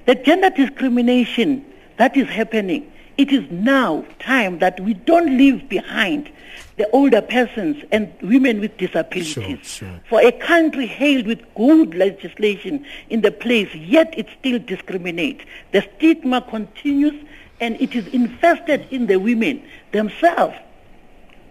that 0.05 0.23
gender 0.23 0.49
discrimination 0.49 1.65
that 1.97 2.15
is 2.15 2.27
happening, 2.27 2.91
it 3.17 3.31
is 3.31 3.49
now 3.51 4.05
time 4.19 4.59
that 4.59 4.79
we 4.79 4.93
don't 4.93 5.37
leave 5.37 5.67
behind 5.67 6.31
the 6.77 6.89
older 6.91 7.21
persons 7.21 7.83
and 7.91 8.13
women 8.21 8.59
with 8.59 8.77
disabilities. 8.77 9.27
Sure, 9.27 9.57
sure. 9.63 10.01
For 10.07 10.21
a 10.21 10.31
country 10.31 10.85
hailed 10.85 11.25
with 11.25 11.41
good 11.55 11.95
legislation 11.95 12.85
in 13.09 13.21
the 13.21 13.31
place, 13.31 13.73
yet 13.73 14.13
it 14.15 14.27
still 14.39 14.59
discriminates. 14.59 15.43
The 15.71 15.87
stigma 15.95 16.41
continues 16.41 17.15
and 17.59 17.81
it 17.81 17.95
is 17.95 18.05
infested 18.09 18.87
in 18.91 19.07
the 19.07 19.17
women 19.17 19.63
themselves 19.91 20.55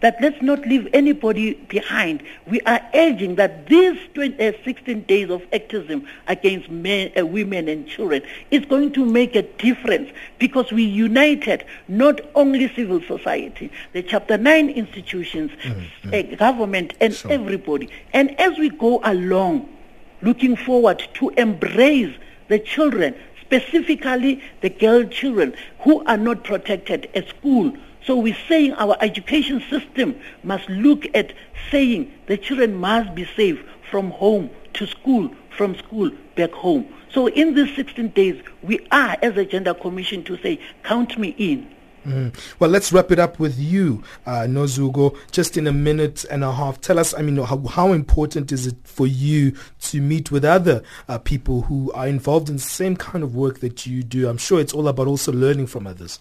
that 0.00 0.16
let's 0.20 0.40
not 0.42 0.60
leave 0.66 0.88
anybody 0.92 1.54
behind. 1.68 2.22
We 2.46 2.60
are 2.62 2.80
urging 2.94 3.36
that 3.36 3.66
these 3.66 3.98
20, 4.14 4.48
uh, 4.48 4.52
16 4.64 5.02
days 5.02 5.30
of 5.30 5.42
activism 5.52 6.06
against 6.28 6.70
men, 6.70 7.12
uh, 7.18 7.24
women 7.26 7.68
and 7.68 7.86
children 7.88 8.22
is 8.50 8.64
going 8.66 8.92
to 8.92 9.04
make 9.04 9.34
a 9.34 9.42
difference 9.42 10.10
because 10.38 10.70
we 10.70 10.82
united 10.82 11.64
not 11.88 12.20
only 12.34 12.72
civil 12.74 13.00
society, 13.02 13.70
the 13.92 14.02
Chapter 14.02 14.36
9 14.36 14.70
institutions, 14.70 15.50
uh, 16.12 16.22
government 16.36 16.94
and 17.00 17.20
everybody. 17.30 17.88
And 18.12 18.38
as 18.40 18.58
we 18.58 18.70
go 18.70 19.00
along, 19.04 19.68
looking 20.22 20.56
forward 20.56 21.06
to 21.14 21.30
embrace 21.30 22.14
the 22.48 22.58
children, 22.58 23.14
specifically 23.46 24.42
the 24.60 24.70
girl 24.70 25.04
children 25.04 25.54
who 25.80 26.04
are 26.04 26.16
not 26.16 26.44
protected 26.44 27.08
at 27.14 27.28
school, 27.28 27.72
so 28.04 28.16
we're 28.16 28.36
saying 28.48 28.72
our 28.74 28.96
education 29.00 29.62
system 29.68 30.20
must 30.44 30.68
look 30.68 31.06
at 31.14 31.32
saying 31.70 32.12
the 32.26 32.36
children 32.36 32.76
must 32.76 33.14
be 33.14 33.24
safe 33.36 33.60
from 33.90 34.10
home 34.10 34.50
to 34.74 34.86
school, 34.86 35.30
from 35.56 35.76
school 35.76 36.10
back 36.36 36.52
home. 36.52 36.86
So 37.12 37.28
in 37.28 37.54
these 37.54 37.74
16 37.74 38.08
days, 38.08 38.40
we 38.62 38.86
are, 38.90 39.16
as 39.22 39.36
a 39.36 39.44
gender 39.44 39.74
commission, 39.74 40.22
to 40.24 40.36
say, 40.38 40.60
count 40.82 41.18
me 41.18 41.34
in. 41.38 41.74
Mm. 42.06 42.32
Well, 42.60 42.70
let's 42.70 42.92
wrap 42.92 43.10
it 43.10 43.18
up 43.18 43.40
with 43.40 43.58
you, 43.58 44.02
uh, 44.26 44.46
Nozuko. 44.48 45.16
Just 45.32 45.56
in 45.56 45.66
a 45.66 45.72
minute 45.72 46.24
and 46.30 46.44
a 46.44 46.52
half, 46.52 46.80
tell 46.80 46.98
us. 46.98 47.12
I 47.14 47.22
mean, 47.22 47.36
how, 47.36 47.58
how 47.66 47.92
important 47.92 48.52
is 48.52 48.66
it 48.66 48.76
for 48.84 49.06
you 49.08 49.52
to 49.82 50.00
meet 50.00 50.30
with 50.30 50.44
other 50.44 50.82
uh, 51.08 51.18
people 51.18 51.62
who 51.62 51.90
are 51.92 52.06
involved 52.06 52.48
in 52.48 52.56
the 52.56 52.62
same 52.62 52.96
kind 52.96 53.24
of 53.24 53.34
work 53.34 53.58
that 53.58 53.86
you 53.86 54.04
do? 54.04 54.28
I'm 54.28 54.38
sure 54.38 54.60
it's 54.60 54.72
all 54.72 54.86
about 54.86 55.08
also 55.08 55.32
learning 55.32 55.66
from 55.66 55.86
others. 55.86 56.20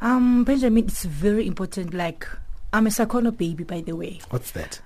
Um, 0.00 0.44
Benjamin, 0.44 0.84
it's 0.84 1.04
very 1.04 1.46
important. 1.46 1.92
Like, 1.92 2.26
I'm 2.72 2.86
a 2.86 2.90
Sacono 2.90 3.36
baby, 3.36 3.64
by 3.64 3.82
the 3.82 3.96
way. 3.96 4.20
What's 4.30 4.52
that? 4.52 4.80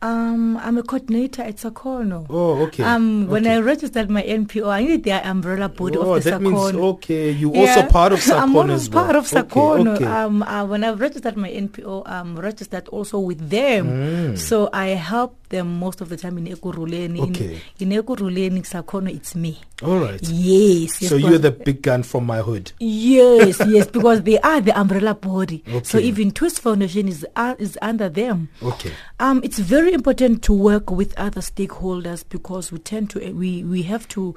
Um, 0.00 0.56
I'm 0.58 0.78
a 0.78 0.82
coordinator 0.84 1.42
at 1.42 1.56
Sacono. 1.56 2.24
Oh, 2.30 2.62
okay. 2.66 2.84
Um, 2.84 3.26
when 3.26 3.44
Okay. 3.46 3.56
I 3.56 3.60
registered 3.60 4.08
my 4.08 4.22
NPO, 4.22 4.68
I 4.70 4.82
needed 4.82 5.02
the 5.02 5.28
umbrella 5.28 5.68
body 5.68 5.96
oh, 5.98 6.14
of 6.14 6.22
the 6.22 6.30
that 6.30 6.40
Sacono. 6.40 6.52
means 6.72 6.74
okay. 6.76 7.30
You 7.32 7.52
also 7.54 7.82
part 7.88 8.12
of 8.12 8.20
Sacono 8.20 8.42
I'm 8.42 8.56
also 8.70 8.90
well. 8.92 9.04
part 9.04 9.16
of 9.16 9.24
Okay, 9.26 9.42
Sacono. 9.42 9.94
okay. 9.96 10.04
Um, 10.04 10.42
uh, 10.44 10.64
when 10.66 10.84
I 10.84 10.90
registered 10.92 11.36
my 11.36 11.50
NPO, 11.50 12.04
I'm 12.06 12.38
registered 12.38 12.86
also 12.88 13.18
with 13.18 13.50
them. 13.50 13.88
Mm. 14.34 14.38
So 14.38 14.70
I 14.72 14.88
help 14.94 15.34
them 15.48 15.78
most 15.78 16.00
of 16.00 16.08
the 16.08 16.16
time 16.16 16.38
in 16.38 16.46
Ekurhuleni. 16.46 17.20
Okay. 17.30 17.60
In, 17.78 17.92
in 17.92 18.02
Ekurhuleni, 18.02 18.60
Sacono, 18.66 19.12
it's 19.14 19.34
me. 19.34 19.58
All 19.82 19.98
right. 19.98 20.20
Yes. 20.22 21.00
yes 21.00 21.08
So 21.10 21.16
you're 21.16 21.38
the 21.38 21.50
big 21.52 21.82
gun 21.82 22.02
from 22.02 22.26
my 22.26 22.38
hood. 22.38 22.72
Yes, 22.78 23.60
yes, 23.66 23.86
because 23.92 24.22
they 24.22 24.38
are 24.40 24.60
the 24.60 24.78
umbrella 24.78 25.14
body. 25.14 25.62
okay. 25.68 25.84
So 25.84 25.98
even 25.98 26.30
Twist 26.32 26.60
Foundation 26.60 27.08
is 27.08 27.26
uh, 27.36 27.54
is 27.58 27.78
under 27.82 28.08
them. 28.08 28.48
Okay. 28.62 28.92
Um, 29.20 29.40
it's 29.44 29.58
very 29.58 29.92
important 29.92 30.42
to 30.44 30.52
work 30.52 30.90
with 30.90 31.16
other 31.18 31.40
stakeholders 31.40 32.24
because 32.28 32.72
we 32.72 32.78
tend 32.78 33.10
to 33.10 33.32
we 33.32 33.64
we 33.64 33.82
have 33.82 34.08
to 34.08 34.34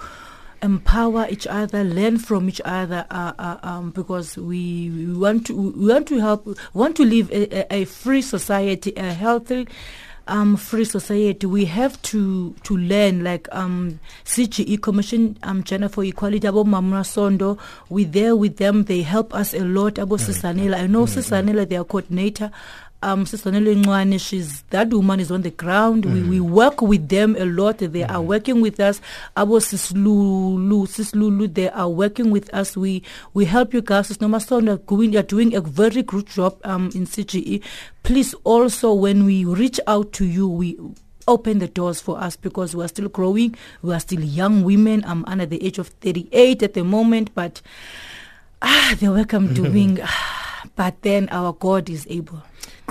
empower 0.61 1.27
each 1.29 1.47
other, 1.47 1.83
learn 1.83 2.17
from 2.17 2.47
each 2.47 2.61
other, 2.65 3.05
uh, 3.09 3.33
uh, 3.39 3.57
um, 3.63 3.91
because 3.91 4.37
we, 4.37 4.89
we 4.91 5.13
want 5.17 5.47
to 5.47 5.55
we 5.55 5.87
want 5.87 6.07
to 6.07 6.19
help 6.19 6.47
want 6.73 6.95
to 6.95 7.03
live 7.05 7.31
a, 7.31 7.73
a 7.73 7.85
free 7.85 8.21
society, 8.21 8.93
a 8.95 9.13
healthy. 9.13 9.67
Um, 10.27 10.55
free 10.55 10.85
society, 10.85 11.45
we 11.47 11.65
have 11.65 12.01
to 12.03 12.53
to 12.63 12.77
learn 12.77 13.23
like 13.23 13.47
um, 13.51 13.99
CGE 14.23 14.81
Commission 14.81 15.37
um, 15.43 15.63
Gender 15.63 15.89
for 15.89 16.03
Equality. 16.03 16.47
Abo 16.47 16.63
Mamra 16.63 17.03
Sondo, 17.03 17.57
We're 17.89 18.05
there 18.07 18.35
with 18.35 18.57
them. 18.57 18.83
They 18.83 19.01
help 19.01 19.33
us 19.33 19.53
a 19.53 19.65
lot. 19.65 19.95
Abo 19.95 20.17
Sisanela, 20.19 20.79
I 20.79 20.87
know 20.87 21.05
Sisanela, 21.05 21.67
their 21.67 21.83
coordinator 21.83 22.51
um 23.03 23.25
Ncwane, 23.25 24.19
she's 24.19 24.61
that 24.69 24.89
woman 24.89 25.19
is 25.19 25.31
on 25.31 25.41
the 25.41 25.49
ground. 25.51 26.05
We 26.05 26.21
we 26.23 26.39
work 26.39 26.81
with 26.81 27.09
them 27.09 27.35
a 27.39 27.45
lot. 27.45 27.79
They 27.79 28.03
are 28.03 28.21
working 28.21 28.61
with 28.61 28.79
us. 28.79 29.01
Abo 29.35 29.59
Sislulu, 29.59 30.87
Sislulu, 30.87 31.51
they 31.53 31.69
are 31.69 31.89
working 31.89 32.29
with 32.31 32.53
us. 32.53 32.77
We 32.77 33.03
we 33.33 33.45
help 33.45 33.73
you 33.73 33.81
guys. 33.81 34.07
Sis 34.07 34.17
Nomasonto 34.17 34.85
going 34.85 35.13
you're 35.13 35.23
doing 35.23 35.55
a 35.55 35.61
very 35.61 36.03
good 36.03 36.27
job 36.27 36.59
um 36.63 36.89
in 36.93 37.05
CGE. 37.07 37.61
Please 38.03 38.33
also 38.43 38.93
when 38.93 39.25
we 39.25 39.45
reach 39.45 39.79
out 39.87 40.11
to 40.13 40.25
you, 40.25 40.47
we 40.47 40.77
open 41.27 41.59
the 41.59 41.67
doors 41.67 42.01
for 42.01 42.19
us 42.19 42.35
because 42.35 42.75
we 42.75 42.83
are 42.83 42.87
still 42.87 43.09
growing. 43.09 43.55
We 43.81 43.93
are 43.93 43.99
still 43.99 44.21
young 44.21 44.63
women. 44.63 45.03
I'm 45.05 45.25
under 45.25 45.45
the 45.45 45.63
age 45.63 45.79
of 45.79 45.87
38 45.87 46.63
at 46.63 46.73
the 46.73 46.83
moment, 46.83 47.33
but 47.33 47.61
ah, 48.61 48.95
the 48.99 49.09
work 49.09 49.33
I'm 49.33 49.53
doing, 49.61 49.99
but 50.75 51.01
then 51.01 51.29
our 51.29 51.53
God 51.53 51.89
is 51.89 52.05
able. 52.09 52.41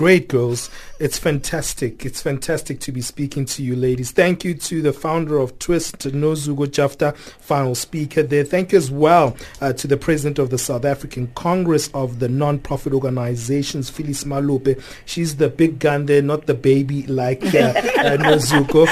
Great 0.00 0.28
girls. 0.28 0.70
It's 0.98 1.18
fantastic. 1.18 2.06
It's 2.06 2.22
fantastic 2.22 2.80
to 2.80 2.90
be 2.90 3.02
speaking 3.02 3.44
to 3.44 3.62
you 3.62 3.76
ladies. 3.76 4.12
Thank 4.12 4.44
you 4.44 4.54
to 4.54 4.80
the 4.80 4.94
founder 4.94 5.38
of 5.38 5.58
Twist, 5.58 5.98
Nozuko 5.98 6.70
Jafta, 6.70 7.12
final 7.38 7.74
speaker 7.74 8.22
there. 8.22 8.44
Thank 8.44 8.72
you 8.72 8.78
as 8.78 8.90
well 8.90 9.36
uh, 9.60 9.74
to 9.74 9.86
the 9.86 9.98
president 9.98 10.38
of 10.38 10.48
the 10.48 10.56
South 10.56 10.86
African 10.86 11.26
Congress 11.34 11.90
of 11.92 12.18
the 12.18 12.30
non-profit 12.30 12.94
organizations, 12.94 13.90
Phyllis 13.90 14.24
Malope. 14.24 14.82
She's 15.04 15.36
the 15.36 15.50
big 15.50 15.78
gun 15.78 16.06
there, 16.06 16.22
not 16.22 16.46
the 16.46 16.54
baby 16.54 17.02
like 17.06 17.42
uh, 17.54 17.58
uh, 17.58 17.72
Nozuko. 18.16 18.88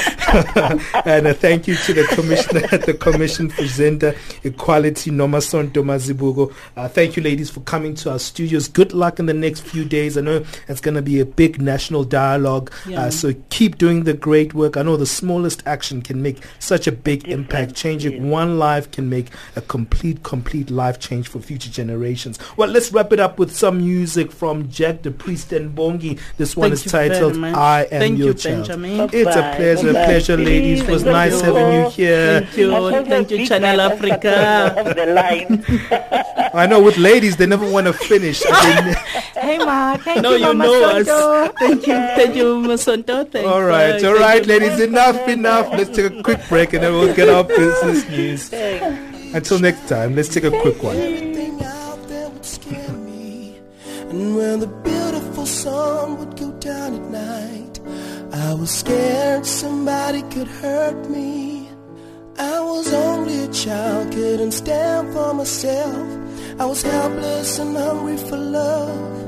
and 1.06 1.26
uh, 1.26 1.32
thank 1.32 1.66
you 1.66 1.76
to 1.76 1.94
the 1.94 2.04
commissioner 2.04 2.68
at 2.70 2.82
the 2.86 2.92
Commission 2.92 3.48
for 3.48 3.64
Gender 3.64 4.14
Equality, 4.44 5.10
Nomasonto 5.10 5.82
Mazibuko. 5.82 6.52
Uh, 6.76 6.86
thank 6.88 7.16
you 7.16 7.22
ladies 7.22 7.48
for 7.48 7.60
coming 7.60 7.94
to 7.94 8.10
our 8.10 8.18
studios. 8.18 8.68
Good 8.68 8.92
luck 8.92 9.18
in 9.18 9.24
the 9.24 9.32
next 9.32 9.60
few 9.60 9.86
days. 9.86 10.18
I 10.18 10.20
know 10.20 10.44
it's 10.68 10.82
going 10.82 10.94
to 10.94 10.97
be 11.02 11.20
a 11.20 11.24
big 11.26 11.60
national 11.60 12.04
dialogue. 12.04 12.72
Yeah. 12.86 13.02
Uh, 13.04 13.10
so 13.10 13.34
keep 13.50 13.78
doing 13.78 14.04
the 14.04 14.14
great 14.14 14.54
work. 14.54 14.76
I 14.76 14.82
know 14.82 14.96
the 14.96 15.06
smallest 15.06 15.62
action 15.66 16.02
can 16.02 16.22
make 16.22 16.38
such 16.58 16.86
a 16.86 16.92
big 16.92 17.28
impact. 17.28 17.74
Changing 17.74 18.30
one 18.30 18.58
life 18.58 18.90
can 18.90 19.08
make 19.08 19.28
a 19.56 19.60
complete, 19.60 20.22
complete 20.22 20.70
life 20.70 20.98
change 20.98 21.28
for 21.28 21.40
future 21.40 21.70
generations. 21.70 22.38
Well, 22.56 22.68
let's 22.68 22.92
wrap 22.92 23.12
it 23.12 23.20
up 23.20 23.38
with 23.38 23.54
some 23.54 23.78
music 23.78 24.32
from 24.32 24.68
Jack 24.70 25.02
the 25.02 25.10
Priest 25.10 25.52
and 25.52 25.76
Bongi. 25.76 26.18
This 26.36 26.56
one 26.56 26.70
Thank 26.70 26.86
is 26.86 26.92
titled 26.92 27.36
"I 27.44 27.82
Am 27.90 28.00
Thank 28.00 28.18
Your 28.18 28.28
you, 28.28 28.34
Child." 28.34 28.58
Benjamin. 28.68 29.00
It's 29.12 29.36
a 29.36 29.40
Bye-bye. 29.40 29.56
pleasure, 29.56 29.92
Bye-bye. 29.92 30.04
pleasure, 30.04 30.36
ladies. 30.36 30.80
It 30.82 30.88
was 30.88 31.02
Thank 31.02 31.12
nice 31.12 31.32
you. 31.40 31.42
having 31.54 31.72
you 31.72 31.90
here. 31.90 32.40
Thank 32.40 32.56
you. 32.56 33.04
Thank 33.04 33.30
you, 33.30 33.46
Channel 33.46 33.80
Africa. 33.80 34.74
of 34.78 34.96
the 34.96 35.06
line. 35.06 35.64
I 36.54 36.66
know 36.66 36.82
with 36.82 36.96
ladies 36.96 37.36
they 37.36 37.46
never 37.46 37.68
want 37.70 37.86
to 37.86 37.92
finish. 37.92 38.42
Hey, 39.38 39.56
Ma. 39.58 39.96
Thank 39.98 40.22
no, 40.22 40.32
you, 40.32 40.38
you 40.38 40.42
Mama 40.46 40.64
know 40.64 40.77
Sonto. 40.82 41.46
us. 41.48 41.52
Thank 41.58 41.86
you, 41.86 41.94
thank 41.94 42.36
you, 42.36 42.44
Masonto. 42.62 43.30
Thank 43.30 43.46
all 43.46 43.62
right, 43.62 44.00
bye. 44.00 44.08
all 44.08 44.16
Thank 44.18 44.46
ladies. 44.46 44.80
Enough, 44.80 45.28
enough. 45.28 45.68
Let's 45.72 45.90
take 45.96 46.12
a 46.12 46.22
quick 46.22 46.40
break 46.48 46.72
and 46.72 46.82
then 46.82 46.92
we'll 46.92 47.14
get 47.14 47.28
our 47.28 47.44
business 47.44 48.08
news. 48.16 48.52
Until 49.34 49.58
next 49.58 49.88
time, 49.88 50.14
let's 50.16 50.28
take 50.28 50.44
a 50.44 50.50
quick 50.50 50.82
one. 50.82 50.96
Everything 50.96 51.62
out 51.62 52.08
there 52.08 52.28
would 52.30 52.44
scare 52.44 52.92
me. 52.92 53.58
And 54.10 54.36
when 54.36 54.60
the 54.60 54.66
beautiful 54.66 55.46
sun 55.46 56.18
would 56.18 56.36
go 56.36 56.50
down 56.52 56.94
at 56.94 57.10
night, 57.10 57.80
I 58.32 58.54
was 58.54 58.70
scared 58.70 59.44
somebody 59.44 60.22
could 60.30 60.48
hurt 60.48 61.08
me. 61.10 61.68
I 62.38 62.60
was 62.60 62.92
only 62.94 63.44
a 63.44 63.48
child, 63.48 64.12
couldn't 64.12 64.52
stand 64.52 65.12
for 65.12 65.34
myself. 65.34 66.08
I 66.60 66.64
was 66.64 66.82
helpless 66.82 67.58
and 67.58 67.76
hungry 67.76 68.16
for 68.16 68.36
love. 68.36 69.27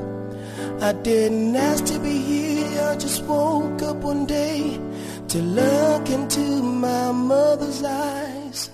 I 0.83 0.93
didn't 0.93 1.55
ask 1.55 1.85
to 1.93 1.99
be 1.99 2.17
here, 2.17 2.81
I 2.81 2.95
just 2.95 3.23
woke 3.25 3.83
up 3.83 3.97
one 3.97 4.25
day 4.25 4.79
to 5.27 5.37
look 5.37 6.09
into 6.09 6.41
my 6.41 7.11
mother's 7.11 7.83
eyes. 7.83 8.71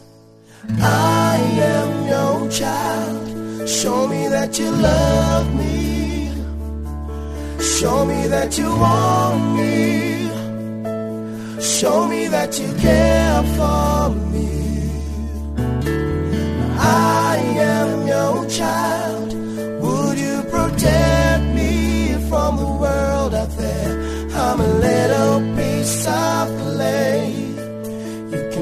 I 0.80 1.36
am 1.36 2.08
your 2.08 2.50
child. 2.50 3.68
Show 3.68 4.08
me 4.08 4.30
that 4.30 4.58
you 4.58 4.72
love 4.72 5.54
me. 5.54 6.32
Show 7.60 8.06
me 8.06 8.28
that 8.28 8.58
you 8.58 8.70
want 8.70 9.58
me. 9.58 10.30
Show 11.62 12.08
me 12.08 12.30
that 12.30 12.58
you 12.58 12.74
care 12.76 13.44
for 13.58 14.10
me. 14.32 14.48
I 16.80 17.38
am 17.58 18.08
your 18.08 18.50
child. 18.50 19.17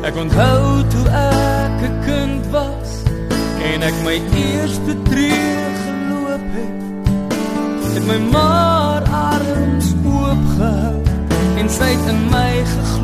Ek 0.00 0.16
onthou 0.16 0.80
toe 0.88 1.08
ek 1.12 1.76
'n 1.84 1.94
kind 2.08 2.42
was 2.54 2.90
en 3.68 3.84
ek 3.84 3.96
my 4.08 4.16
eerste 4.32 4.96
tree 5.12 5.52
geloop 5.84 6.46
het. 6.56 6.80
Het 7.94 8.04
my 8.08 8.18
maar 8.32 9.02
arms 9.12 9.88
oop 10.08 10.42
gehou 10.56 10.96
en 11.60 11.68
sy 11.68 11.90
het 11.92 12.06
in 12.08 12.20
my 12.32 12.54
geglo 12.64 12.95